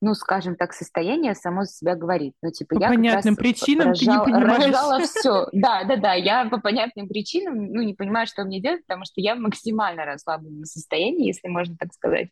[0.00, 2.34] ну, скажем так, состояние само за себя говорит.
[2.42, 4.64] Ну, типа, по я понятным причинам рожала, ты не понимаешь.
[4.66, 5.48] Рожала все.
[5.52, 9.20] Да, да, да, я по понятным причинам, ну, не понимаю, что мне делать, потому что
[9.20, 12.28] я в максимально расслабленном состоянии, если можно так сказать.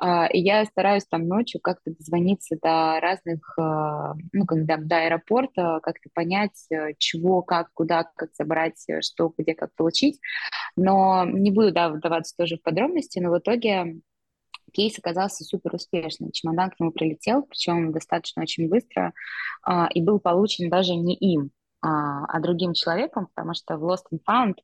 [0.00, 5.80] А, и я стараюсь там ночью как-то дозвониться до разных, а, ну, когда до аэропорта,
[5.82, 10.20] как-то понять, э, чего, как, куда, как забрать, э, что, где, как получить.
[10.76, 13.96] Но не буду, да, вдаваться тоже в подробности, но в итоге
[14.72, 16.32] кейс оказался супер успешным.
[16.32, 19.12] Чемодан к нему прилетел, причем достаточно очень быстро,
[19.62, 21.50] а, и был получен даже не им,
[21.80, 24.56] а, а другим человеком, потому что в Lost and Found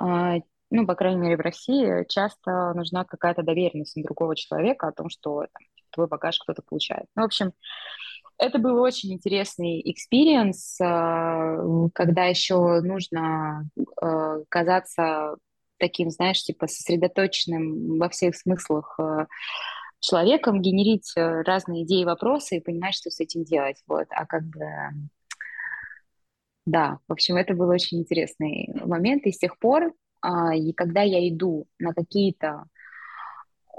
[0.00, 0.36] а,
[0.70, 5.08] ну, по крайней мере, в России часто нужна какая-то доверенность на другого человека о том,
[5.08, 7.06] что там, твой багаж кто-то получает.
[7.16, 7.52] Ну, в общем,
[8.36, 10.76] это был очень интересный experience,
[11.94, 13.64] когда еще нужно
[14.50, 15.36] казаться
[15.78, 19.26] таким, знаешь, типа сосредоточенным во всех смыслах э,
[20.00, 23.82] человеком, генерить разные идеи, вопросы и понимать, что с этим делать.
[23.86, 24.06] Вот.
[24.10, 24.64] А как бы
[26.68, 29.24] да, в общем, это был очень интересный момент.
[29.24, 32.64] И с тех пор, а, и когда я иду на какие-то,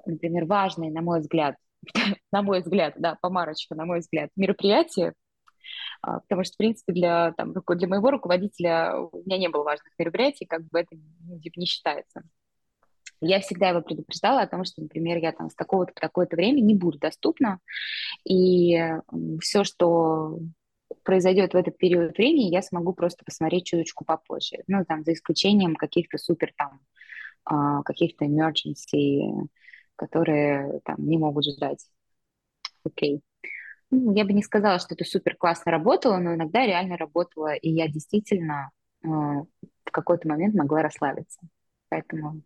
[0.08, 1.56] например, важные, на мой взгляд,
[2.32, 5.14] на мой взгляд, да, помарочка, на мой взгляд, мероприятия,
[6.02, 10.46] потому что, в принципе, для, там, для моего руководителя у меня не было важных мероприятий,
[10.46, 10.96] как бы это
[11.42, 12.24] типа, не считается.
[13.22, 16.62] Я всегда его предупреждала о том, что, например, я там с такого-то по такое-то время
[16.62, 17.60] не буду доступна,
[18.24, 18.80] и
[19.42, 20.40] все, что
[21.04, 24.64] произойдет в этот период времени, я смогу просто посмотреть чуточку попозже.
[24.68, 26.80] Ну, там, за исключением каких-то супер там,
[27.46, 29.48] а, каких-то emergency,
[29.96, 31.86] которые там не могут ждать.
[32.84, 33.18] Окей.
[33.18, 33.29] Okay.
[33.92, 37.70] Ну, я бы не сказала, что это супер классно работало, но иногда реально работало, и
[37.70, 38.72] я действительно
[39.04, 41.40] э, в какой-то момент могла расслабиться.
[41.90, 42.44] Поэтому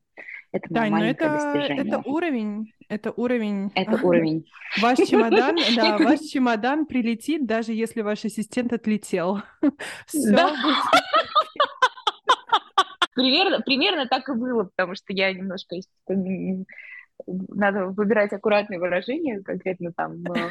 [0.54, 3.72] это да, но это, это уровень, это уровень.
[3.74, 4.46] Это уровень.
[4.80, 9.42] Ваш чемодан, да, ваш чемодан прилетит, даже если ваш ассистент отлетел.
[10.14, 10.54] Да.
[13.16, 15.76] Примерно, примерно так и было, потому что я немножко
[17.28, 20.50] надо выбирать аккуратные выражения, конкретно там э,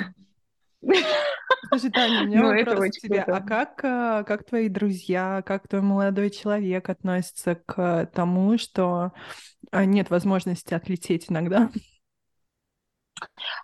[1.69, 3.23] Слушай, Таня, у меня ну, вопрос к тебе.
[3.23, 3.39] Круто.
[3.39, 9.13] А как, э, как твои друзья, как твой молодой человек относится к тому, что
[9.71, 11.71] э, нет возможности отлететь иногда?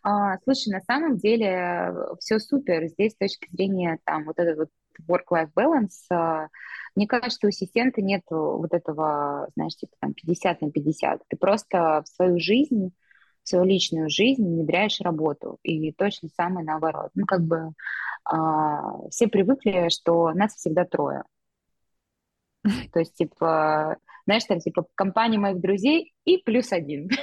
[0.03, 2.87] А, слушай, на самом деле э, все супер.
[2.87, 4.71] Здесь с точки зрения там вот этот вот
[5.09, 6.49] work-life balance,
[6.95, 11.23] мне кажется, что у ассистента нет вот этого, знаешь, типа там 50 на 50.
[11.29, 12.93] Ты просто в свою жизнь
[13.49, 15.59] свою личную жизнь внедряешь работу.
[15.63, 17.11] И точно самое наоборот.
[17.15, 17.73] Ну, как бы
[18.25, 21.25] а, все привыкли, что нас всегда трое.
[22.93, 27.09] То есть, типа, знаешь, там, типа, компания моих друзей и плюс один.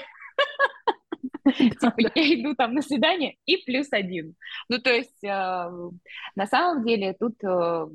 [1.46, 4.36] Типа, я иду там на свидание и плюс один.
[4.68, 5.72] Ну, то есть, а,
[6.36, 7.88] на самом деле, тут э,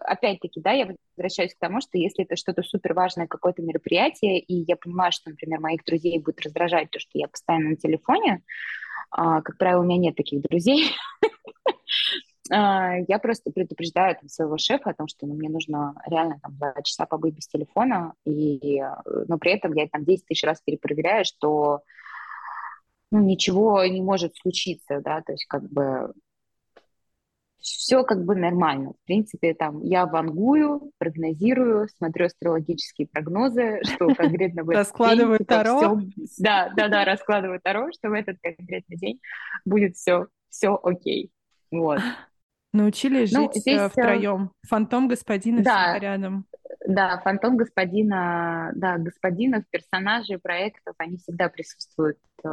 [0.00, 4.64] опять-таки, да, я возвращаюсь к тому, что если это что-то супер важное, какое-то мероприятие, и
[4.66, 8.42] я понимаю, что, например, моих друзей будет раздражать то, что я постоянно на телефоне,
[9.10, 10.90] а, как правило, у меня нет таких друзей,
[12.50, 16.56] а, я просто предупреждаю там, своего шефа о том, что ну, мне нужно реально там
[16.56, 18.82] два часа побыть без телефона, и,
[19.28, 21.82] но при этом я там 10 тысяч раз перепроверяю, что
[23.10, 26.12] ну, ничего не может случиться, да, то есть как бы
[27.64, 28.92] все как бы нормально.
[28.92, 35.46] В принципе, там я вангую, прогнозирую, смотрю астрологические прогнозы, что конкретно в этот Раскладываю день,
[35.46, 36.00] Таро.
[36.38, 39.20] да, да, да, раскладываю Таро, что в этот конкретный день
[39.64, 41.30] будет все, все окей.
[41.70, 42.00] Вот.
[42.74, 44.50] Научились ну, жить здесь, э, втроем.
[44.66, 46.44] Фантом господина да, рядом.
[46.84, 52.48] Да, фантом господина, да, господинов, персонажей проектов, они всегда присутствуют, э,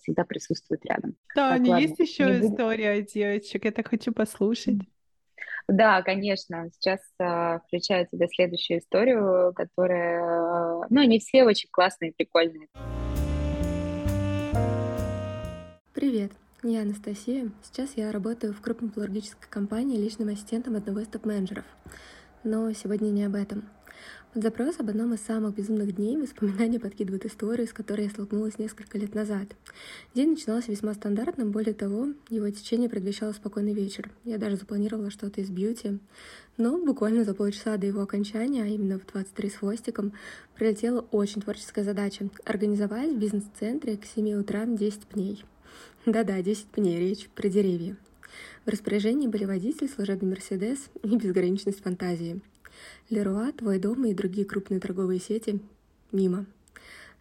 [0.00, 1.14] всегда присутствуют рядом.
[1.34, 3.12] Да, так, ладно, есть еще не история буду...
[3.12, 4.78] девочек, я так хочу послушать.
[5.68, 6.70] Да, конечно.
[6.72, 12.68] Сейчас э, включаю тебе следующую историю, которая, э, ну, они все очень классные, прикольные.
[15.92, 16.32] Привет.
[16.68, 17.52] Я Анастасия.
[17.62, 21.64] Сейчас я работаю в крупной палеологической компании личным ассистентом одного из топ-менеджеров.
[22.42, 23.68] Но сегодня не об этом.
[24.32, 28.58] Под запрос об одном из самых безумных дней воспоминания подкидывают историю, с которой я столкнулась
[28.58, 29.46] несколько лет назад.
[30.12, 34.10] День начинался весьма стандартно, более того, его течение предвещало спокойный вечер.
[34.24, 36.00] Я даже запланировала что-то из бьюти.
[36.56, 40.14] Но буквально за полчаса до его окончания, а именно в 23 с хвостиком,
[40.56, 45.44] прилетела очень творческая задача— организовать в бизнес-центре к 7 утра 10 пней.
[46.06, 47.96] Да-да, 10 пней, речь про деревья.
[48.64, 52.40] В распоряжении были водитель, служебный Мерседес и безграничность фантазии.
[53.10, 55.60] Леруа, Твой дом и другие крупные торговые сети
[56.12, 56.46] мимо.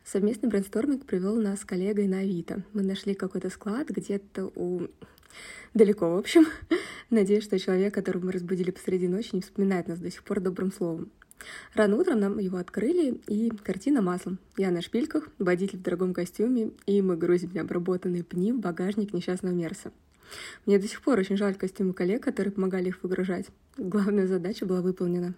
[0.03, 2.63] Совместный брейнсторминг привел нас с коллегой на Авито.
[2.73, 4.87] Мы нашли какой-то склад где-то у...
[5.73, 6.45] далеко, в общем.
[7.09, 10.71] Надеюсь, что человек, которого мы разбудили посреди ночи, не вспоминает нас до сих пор добрым
[10.71, 11.11] словом.
[11.73, 14.39] Рано утром нам его открыли, и картина маслом.
[14.57, 19.53] Я на шпильках, водитель в дорогом костюме, и мы грузим необработанные пни в багажник несчастного
[19.53, 19.91] Мерса.
[20.65, 23.47] Мне до сих пор очень жаль костюмы коллег, которые помогали их выгружать.
[23.77, 25.33] Главная задача была выполнена.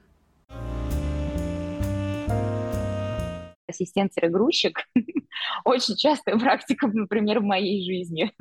[3.68, 4.80] Ассистент-грузчик
[5.66, 8.32] очень частая практика, например, в моей жизни.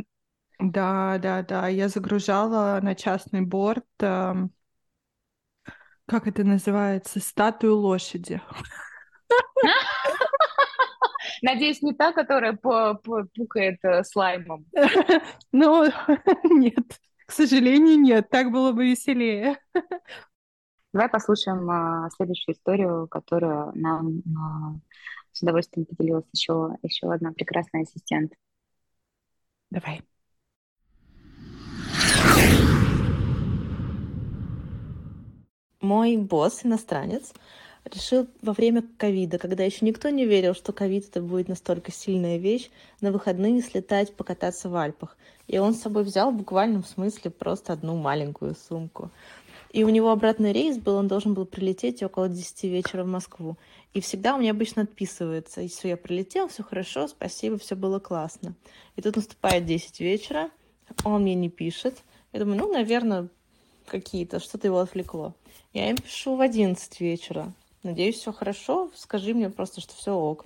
[0.59, 1.69] Да, да, да.
[1.69, 4.53] Я загружала на частный борт эм,
[6.07, 8.41] как это называется, статую лошади.
[11.43, 14.67] Надеюсь, не та, которая пукает э, слаймом.
[15.53, 15.85] Ну,
[16.45, 17.01] нет.
[17.27, 18.31] К сожалению, нет.
[18.31, 19.59] Так было бы веселее.
[20.93, 24.79] Давай послушаем а, следующую историю, которую нам а,
[25.33, 28.33] с удовольствием поделилась еще, еще одна прекрасная ассистент.
[29.71, 30.03] Давай.
[35.87, 37.33] Мой босс, иностранец,
[37.85, 42.39] решил во время ковида, когда еще никто не верил, что ковид это будет настолько сильная
[42.39, 42.71] вещь,
[43.01, 45.17] на выходные слетать покататься в Альпах.
[45.47, 49.13] И он с собой взял в буквальном смысле просто одну маленькую сумку.
[49.71, 53.57] И у него обратный рейс был, он должен был прилететь около 10 вечера в Москву.
[53.95, 58.01] И всегда у меня обычно отписывается, и все, я прилетел, все хорошо, спасибо, все было
[58.01, 58.57] классно.
[58.97, 60.51] И тут наступает 10 вечера,
[61.05, 62.03] он мне не пишет.
[62.33, 63.29] Я думаю, ну, наверное,
[63.87, 65.35] какие-то, что-то его отвлекло.
[65.73, 67.53] Я им пишу в 11 вечера.
[67.83, 70.45] Надеюсь, все хорошо, скажи мне просто, что все ок.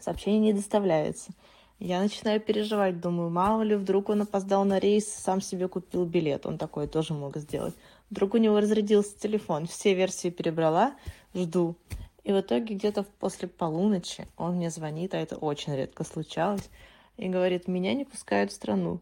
[0.00, 1.32] Сообщение не доставляется.
[1.78, 6.44] Я начинаю переживать, думаю, мало ли, вдруг он опоздал на рейс, сам себе купил билет,
[6.44, 7.74] он такое тоже мог сделать.
[8.10, 10.94] Вдруг у него разрядился телефон, все версии перебрала,
[11.34, 11.76] жду.
[12.24, 16.68] И в итоге где-то после полуночи он мне звонит, а это очень редко случалось,
[17.16, 19.00] и говорит, меня не пускают в страну.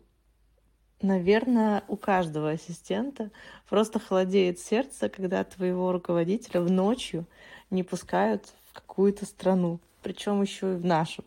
[1.03, 3.31] Наверное, у каждого ассистента
[3.69, 7.27] просто холодеет сердце, когда твоего руководителя в ночью
[7.71, 11.23] не пускают в какую-то страну, причем еще и в нашу.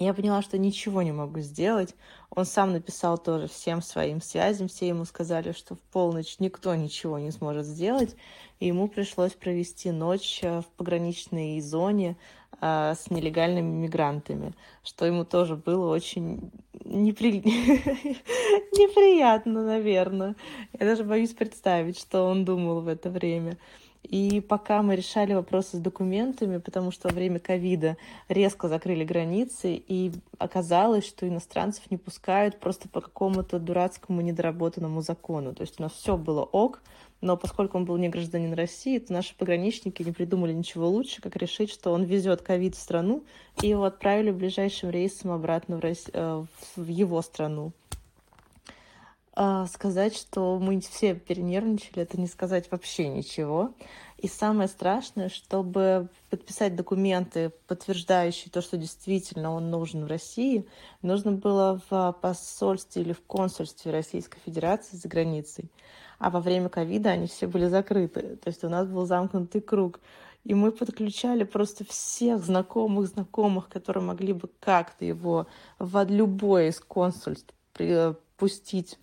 [0.00, 1.96] Я поняла, что ничего не могу сделать.
[2.30, 7.18] Он сам написал тоже всем своим связям, все ему сказали, что в полночь никто ничего
[7.18, 8.14] не сможет сделать,
[8.60, 12.16] и ему пришлось провести ночь э, в пограничной зоне
[12.60, 16.52] э, с нелегальными мигрантами, что ему тоже было очень
[16.84, 17.40] непри...
[18.78, 20.36] неприятно, наверное.
[20.78, 23.58] Я даже боюсь представить, что он думал в это время.
[24.02, 27.96] И пока мы решали вопросы с документами, потому что во время ковида
[28.28, 35.54] резко закрыли границы, и оказалось, что иностранцев не пускают просто по какому-то дурацкому недоработанному закону.
[35.54, 36.80] То есть у нас все было ок,
[37.20, 41.36] но поскольку он был не гражданин России, то наши пограничники не придумали ничего лучше, как
[41.36, 43.24] решить, что он везет ковид в страну,
[43.60, 46.44] и его отправили ближайшим рейсом обратно в, Россию, э,
[46.76, 47.72] в его страну.
[49.40, 53.72] А, сказать, что мы все перенервничали, это не сказать вообще ничего.
[54.16, 60.66] И самое страшное, чтобы подписать документы, подтверждающие то, что действительно он нужен в России,
[61.02, 65.70] нужно было в посольстве или в консульстве Российской Федерации за границей.
[66.18, 68.38] А во время ковида они все были закрыты.
[68.42, 70.00] То есть у нас был замкнутый круг.
[70.42, 75.46] И мы подключали просто всех знакомых знакомых, которые могли бы как-то его
[75.78, 77.54] в любое из консульств
[78.38, 78.98] пустить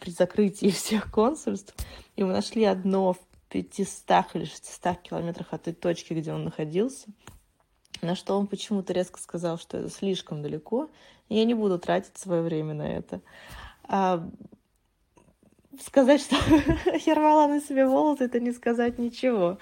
[0.00, 1.74] при закрытии всех консульств.
[2.16, 3.18] И мы нашли одно в
[3.48, 7.08] 500 или 600 километрах от той точки, где он находился.
[8.02, 10.90] На что он почему-то резко сказал, что это слишком далеко,
[11.28, 13.20] и я не буду тратить свое время на это.
[13.84, 14.28] А
[15.84, 16.36] сказать, что
[17.06, 19.58] я рвала на себе волосы, это не сказать ничего.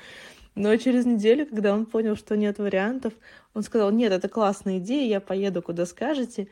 [0.54, 3.12] Но через неделю, когда он понял, что нет вариантов,
[3.54, 6.48] он сказал, нет, это классная идея, я поеду, куда скажете.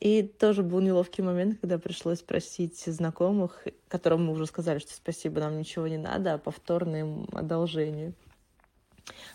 [0.00, 5.40] И тоже был неловкий момент, когда пришлось просить знакомых, которым мы уже сказали, что спасибо,
[5.40, 8.12] нам ничего не надо, а повторное одолжение.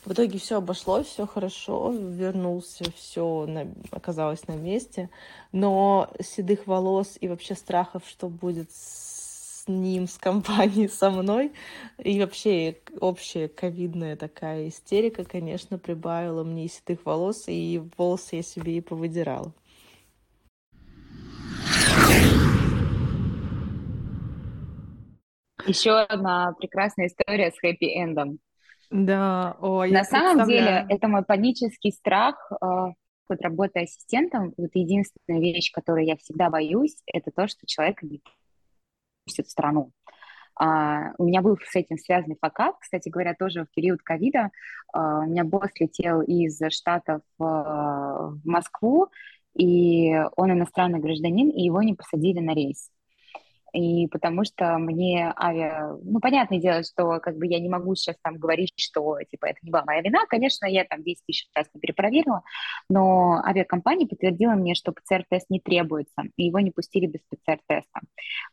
[0.06, 5.10] В итоге все обошлось, все хорошо, вернулся, все на, оказалось на месте,
[5.52, 11.54] но седых волос и вообще страхов, что будет с ним, с компанией, со мной,
[11.98, 18.78] и вообще общая ковидная такая истерика, конечно, прибавила мне седых волос, и волосы я себе
[18.78, 19.54] и повыдирала.
[25.66, 28.40] Еще одна прекрасная история с хэппи-эндом.
[28.90, 32.52] Да, о, я На самом деле, это мой панический страх.
[32.62, 32.92] Э,
[33.30, 38.22] вот работая ассистентом, вот единственная вещь, которой я всегда боюсь, это то, что человек не
[39.26, 39.92] пустит в страну.
[40.62, 44.52] Uh, у меня был с этим связанный факап, кстати говоря, тоже в период ковида.
[44.94, 49.08] Uh, у меня босс летел из Штатов uh, в Москву,
[49.58, 52.92] и он иностранный гражданин, и его не посадили на рейс
[53.74, 55.98] и потому что мне авиа...
[56.04, 59.60] Ну, понятное дело, что как бы я не могу сейчас там говорить, что, типа, это
[59.62, 60.26] не была моя вина.
[60.28, 62.44] Конечно, я там 10 тысяч раз перепроверила,
[62.90, 68.02] но авиакомпания подтвердила мне, что ПЦР-тест не требуется, и его не пустили без ПЦР-теста.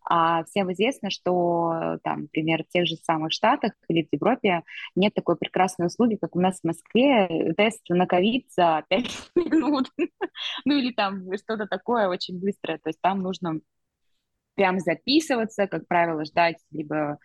[0.05, 4.63] А всем известно, что там, например, в тех же самых Штатах или в Европе
[4.95, 9.05] нет такой прекрасной услуги, как у нас в Москве, тест на ковид за 5
[9.35, 9.89] минут.
[10.65, 12.79] Ну, или там что-то такое очень быстрое.
[12.79, 13.61] То есть там нужно
[14.59, 17.19] прям записываться, как правило, ждать либо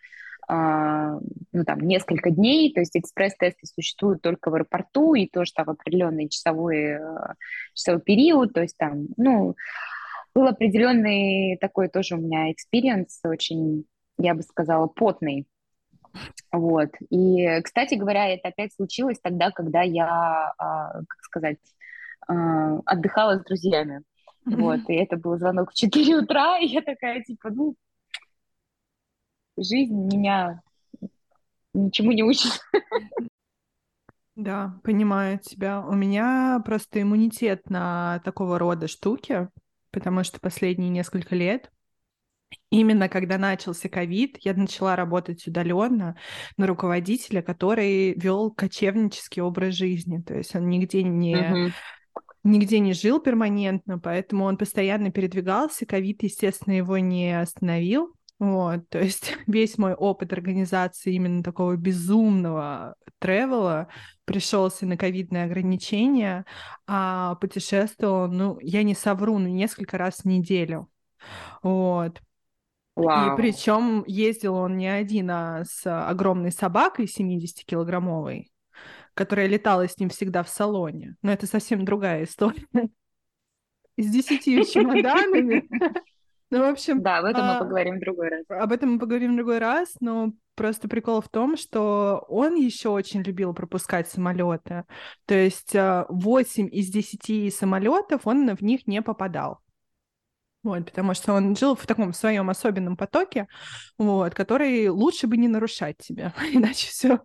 [0.46, 1.18] а,
[1.52, 6.28] ну, там, несколько дней, то есть экспресс-тесты существуют только в аэропорту и тоже там определенный
[6.28, 6.98] часовой, э,
[7.74, 9.56] часовой период, то есть там, ну,
[10.32, 13.84] был определенный такой тоже у меня experience, очень,
[14.16, 15.48] я бы сказала, потный,
[16.52, 16.90] вот.
[17.10, 21.58] И, кстати говоря, это опять случилось тогда, когда я, а, как сказать,
[22.28, 24.02] а, отдыхала с друзьями.
[24.44, 27.74] Вот, и это был звонок в 4 утра, и я такая, типа, ну,
[29.56, 30.60] жизнь меня
[31.72, 32.52] ничему не учит.
[34.36, 35.80] Да, понимаю тебя.
[35.80, 39.48] У меня просто иммунитет на такого рода штуки,
[39.92, 41.70] потому что последние несколько лет
[42.70, 46.16] Именно когда начался ковид, я начала работать удаленно
[46.56, 50.20] на руководителя, который вел кочевнический образ жизни.
[50.20, 51.72] То есть он нигде не, uh-huh.
[52.44, 55.86] Нигде не жил перманентно, поэтому он постоянно передвигался.
[55.86, 58.14] Ковид, естественно, его не остановил.
[58.38, 63.88] Вот, то есть весь мой опыт организации именно такого безумного тревела
[64.24, 66.44] пришелся на ковидные ограничения,
[66.86, 70.88] а путешествовал, ну, я не совру, ну, несколько раз в неделю.
[71.62, 72.20] Вот.
[72.96, 73.34] Вау.
[73.34, 78.50] И причем ездил он не один, а с огромной собакой 70-килограммовой,
[79.14, 81.16] которая летала с ним всегда в салоне.
[81.22, 82.66] Но это совсем другая история.
[83.96, 85.68] С десятью чемоданами.
[86.50, 87.02] Ну, в общем...
[87.02, 88.44] Да, об этом мы а, поговорим в другой раз.
[88.48, 92.90] Об этом мы поговорим в другой раз, но просто прикол в том, что он еще
[92.90, 94.84] очень любил пропускать самолеты.
[95.26, 99.63] То есть 8 а, из 10 самолетов он в них не попадал.
[100.64, 103.48] Вот, потому что он жил в таком своем особенном потоке,
[103.98, 107.20] вот, который лучше бы не нарушать тебе, иначе все,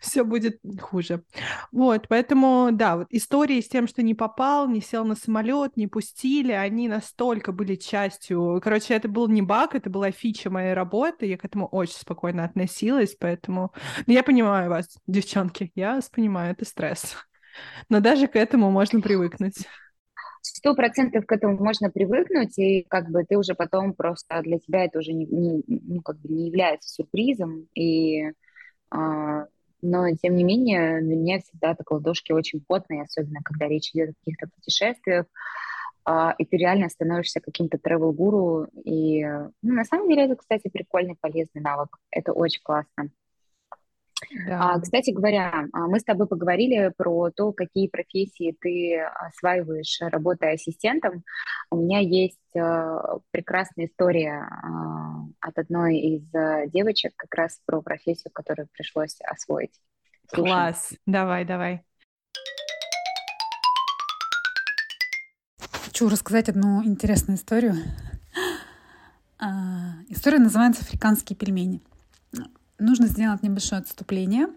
[0.00, 1.24] все будет хуже.
[1.72, 5.88] Вот, поэтому, да, вот истории с тем, что не попал, не сел на самолет, не
[5.88, 8.60] пустили, они настолько были частью.
[8.62, 12.44] Короче, это был не баг, это была фича моей работы, я к этому очень спокойно
[12.44, 13.72] относилась, поэтому
[14.06, 17.16] ну, я понимаю вас, девчонки, я вас понимаю, это стресс.
[17.88, 19.66] Но даже к этому можно привыкнуть
[20.54, 24.84] сто процентов к этому можно привыкнуть, и как бы ты уже потом просто для тебя
[24.84, 28.32] это уже не, не, ну, как бы не является сюрпризом, и,
[28.90, 29.46] а,
[29.82, 34.10] но тем не менее для меня всегда так ладошки очень потные, особенно когда речь идет
[34.10, 35.26] о каких-то путешествиях,
[36.04, 41.16] а, и ты реально становишься каким-то travel-гуру, и ну, на самом деле это, кстати, прикольный,
[41.20, 43.10] полезный навык, это очень классно.
[44.44, 44.74] Да.
[44.74, 50.54] А, кстати говоря, а, мы с тобой поговорили про то, какие профессии ты осваиваешь, работая
[50.54, 51.24] ассистентом.
[51.70, 56.22] У меня есть а, прекрасная история а, от одной из
[56.70, 59.80] девочек как раз про профессию, которую пришлось освоить.
[60.28, 60.48] Слушай.
[60.48, 61.82] Класс, давай, давай.
[65.84, 67.74] Хочу рассказать одну интересную историю.
[70.08, 71.82] История называется «Африканские пельмени»
[72.78, 74.48] нужно сделать небольшое отступление.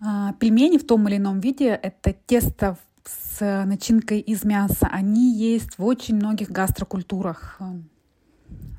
[0.00, 4.88] А, пельмени в том или ином виде— это тесто с начинкой из мяса.
[4.90, 7.58] Они есть в очень многих гастрокультурах.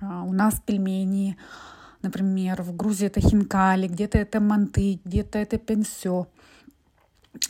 [0.02, 1.38] А, у нас пельмени,
[2.02, 6.28] например, в Грузии это хинкали, где-то это манты, где-то это пенсё.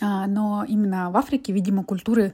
[0.01, 2.33] А, но именно в Африке, видимо, культуры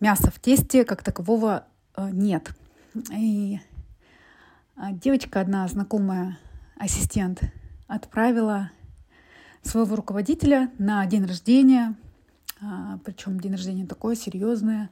[0.00, 2.50] мяса в тесте как такового нет.
[3.12, 3.60] И
[4.92, 6.38] девочка одна знакомая
[6.78, 7.42] ассистент
[7.86, 8.70] отправила
[9.62, 11.94] своего руководителя на день рождения,
[12.60, 14.90] а, причем день рождения такое серьезное,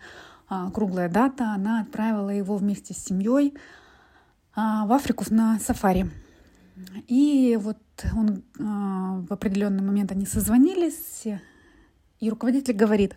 [0.49, 3.55] а, круглая дата, она отправила его вместе с семьей
[4.55, 6.11] а, в Африку на сафари.
[7.09, 7.79] И вот
[8.15, 11.27] он в определенный момент они созвонились,
[12.21, 13.17] и руководитель говорит,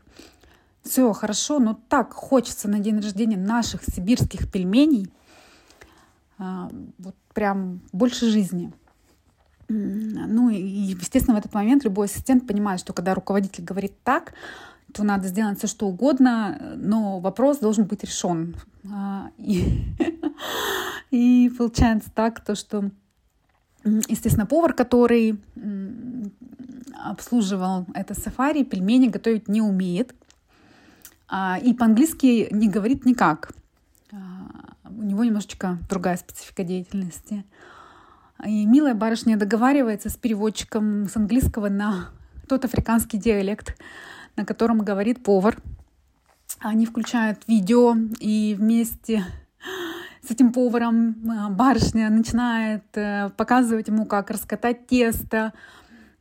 [0.82, 5.12] все хорошо, но так хочется на день рождения наших сибирских пельменей,
[6.38, 8.70] вот прям больше жизни.
[9.70, 14.34] Ну и, естественно, в этот момент любой ассистент понимает, что когда руководитель говорит так,
[14.94, 18.58] то надо сделать все, что угодно, но вопрос должен быть решен.
[18.92, 19.30] А,
[21.12, 22.92] и, получается так, то, что,
[23.86, 25.40] естественно, повар, который
[26.94, 30.14] обслуживал это сафари, пельмени готовить не умеет.
[31.30, 33.54] А, и по-английски не говорит никак.
[35.10, 37.44] Него немножечко другая специфика деятельности.
[38.46, 42.10] И милая барышня договаривается с переводчиком с английского на
[42.48, 43.76] тот африканский диалект,
[44.36, 45.58] на котором говорит повар.
[46.60, 49.26] Они включают видео, и вместе
[50.22, 55.54] с этим поваром а, барышня начинает э, показывать ему, как раскатать тесто,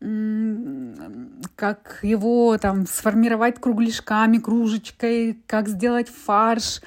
[0.00, 6.80] как его там сформировать кругляшками, кружечкой, как сделать фарш,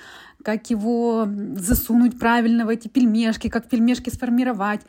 [0.43, 4.81] как его засунуть правильно в эти пельмешки, как пельмешки сформировать.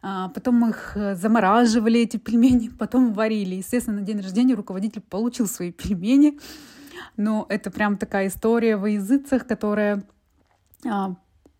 [0.00, 3.56] а, потом их э, замораживали, эти пельмени, потом варили.
[3.56, 6.38] Естественно, на день рождения руководитель получил свои пельмени,
[7.16, 10.04] но это прям такая история во языцах, которая
[10.86, 11.16] а,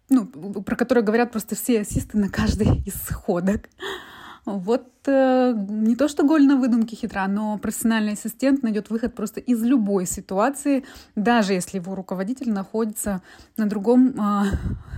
[0.08, 3.68] ну, про которую говорят просто все ассисты на каждой из сходок.
[4.56, 9.40] Вот э, не то, что голь на выдумке хитра, но профессиональный ассистент найдет выход просто
[9.40, 10.86] из любой ситуации,
[11.16, 13.20] даже если его руководитель находится
[13.58, 14.44] на другом э,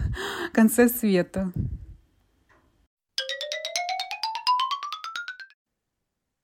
[0.53, 1.53] конце света.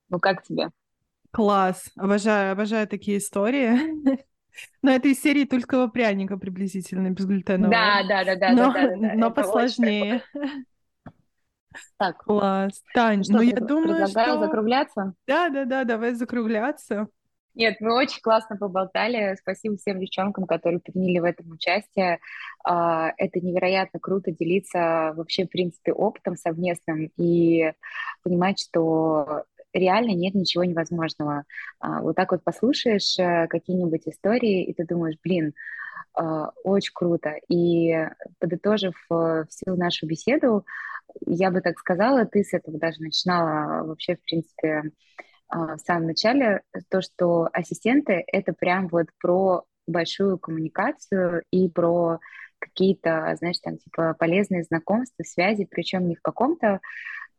[0.09, 0.69] Ну как тебе?
[1.31, 1.85] Класс.
[1.95, 4.25] Обожаю, обожаю такие истории.
[4.81, 7.71] Но это из серии тульского пряника приблизительно, безглютенового.
[7.71, 8.49] Да, да, да, да.
[8.49, 10.23] Но, да, да, да, но посложнее.
[11.97, 12.17] Так.
[12.23, 12.81] Класс.
[12.93, 14.45] Тань, что, ну я думаю, предлагаю что...
[14.45, 15.13] закругляться?
[15.27, 17.07] Да, да, да, давай закругляться.
[17.57, 19.35] Нет, мы очень классно поболтали.
[19.41, 22.19] Спасибо всем девчонкам, которые приняли в этом участие.
[22.63, 27.73] А, Это невероятно круто делиться вообще, в принципе, опытом совместным и
[28.21, 31.45] понимать, что реально нет ничего невозможного.
[31.79, 35.53] А, Вот так вот послушаешь э, какие-нибудь истории, и ты думаешь, блин,
[36.63, 37.35] очень круто.
[37.47, 37.95] И
[38.39, 40.65] подытожив э, всю нашу беседу,
[41.25, 44.91] я бы так сказала, ты с этого даже начинала вообще, в принципе,
[45.49, 52.19] а, в самом начале, то, что ассистенты— это прям вот про большую коммуникацию и про
[52.59, 56.81] какие-то, знаешь, там, типа, полезные знакомства, связи, причем не в каком-то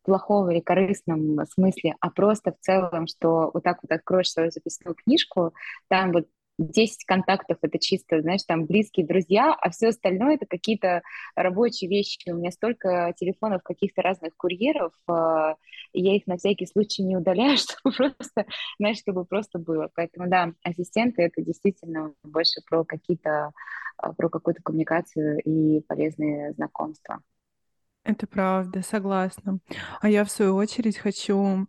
[0.02, 4.94] плохом или корыстном смысле, а просто в целом, что вот так вот откроешь свою записную
[4.94, 5.52] книжку,
[5.88, 6.28] там вот
[6.58, 11.02] 10 контактов это чисто, знаешь, там близкие друзья, а все остальное это какие-то
[11.36, 12.30] рабочие вещи.
[12.30, 14.92] У меня столько телефонов каких-то разных курьеров,
[15.92, 18.46] и я их на всякий случай не удаляю, чтобы просто,
[18.78, 19.88] знаешь, чтобы просто было.
[19.94, 23.52] Поэтому да, ассистенты это действительно больше про какие-то,
[24.02, 27.22] э, про какую-то коммуникацию и полезные знакомства.
[28.04, 29.58] Это правда, согласна.
[30.00, 31.66] А я, в свою очередь, хочу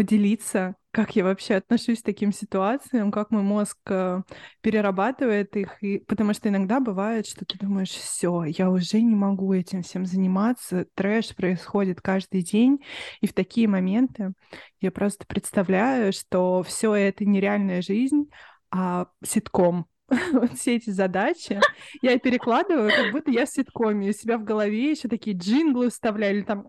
[0.00, 4.22] поделиться, как я вообще отношусь к таким ситуациям, как мой мозг э,
[4.62, 5.98] перерабатывает их, и...
[5.98, 10.86] потому что иногда бывает, что ты думаешь, все, я уже не могу этим всем заниматься,
[10.94, 12.78] трэш происходит каждый день,
[13.20, 14.32] и в такие моменты
[14.80, 18.30] я просто представляю, что все это нереальная жизнь,
[18.70, 19.84] а ситком,
[20.32, 21.60] вот все эти задачи
[22.02, 24.10] я перекладываю, как будто я в ситкоме.
[24.10, 26.66] У себя в голове еще такие джинглы вставляли, там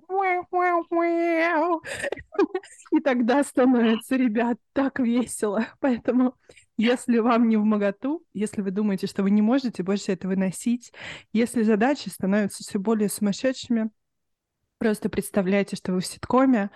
[2.92, 5.66] и тогда становится, ребят, так весело.
[5.80, 6.36] Поэтому,
[6.78, 10.94] если вам не в моготу, если вы думаете, что вы не можете больше это выносить,
[11.34, 13.90] если задачи становятся все более сумасшедшими,
[14.78, 16.70] просто представляйте, что вы в ситкоме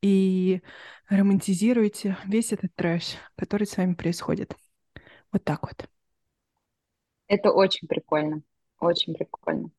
[0.00, 0.62] и
[1.08, 4.56] романтизируете весь этот трэш, который с вами происходит.
[5.32, 5.88] Вот так вот.
[7.28, 8.42] Это очень прикольно,
[8.78, 9.70] очень прикольно.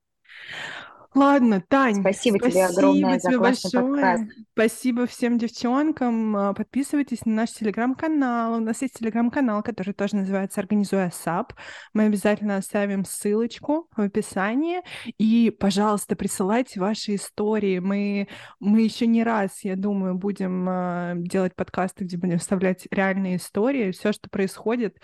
[1.17, 4.23] Ладно, Тань, Спасибо тебе спасибо огромное за тебе классный подкаст.
[4.23, 4.45] большое.
[4.51, 6.35] Спасибо всем девчонкам.
[6.35, 8.55] А, Подписывайтесь на наш телеграм-канал.
[8.55, 11.53] У нас есть телеграм-канал, который тоже называется «Организуй ASAP».
[11.93, 14.81] Мы обязательно оставим ссылочку в описании.
[15.17, 17.79] И, пожалуйста, присылайте ваши истории.
[17.79, 18.27] Мы,
[18.59, 23.91] мы еще не раз, я думаю, будем а, делать подкасты, где будем вставлять реальные истории.
[23.91, 24.97] Все, что происходит,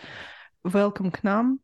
[0.64, 1.60] welcome к нам.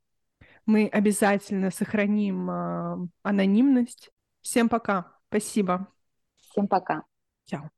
[0.65, 4.09] Мы обязательно сохраним а, анонимность.
[4.41, 5.13] Всем пока.
[5.29, 5.87] Спасибо.
[6.37, 7.03] Всем пока.
[7.45, 7.69] Чао.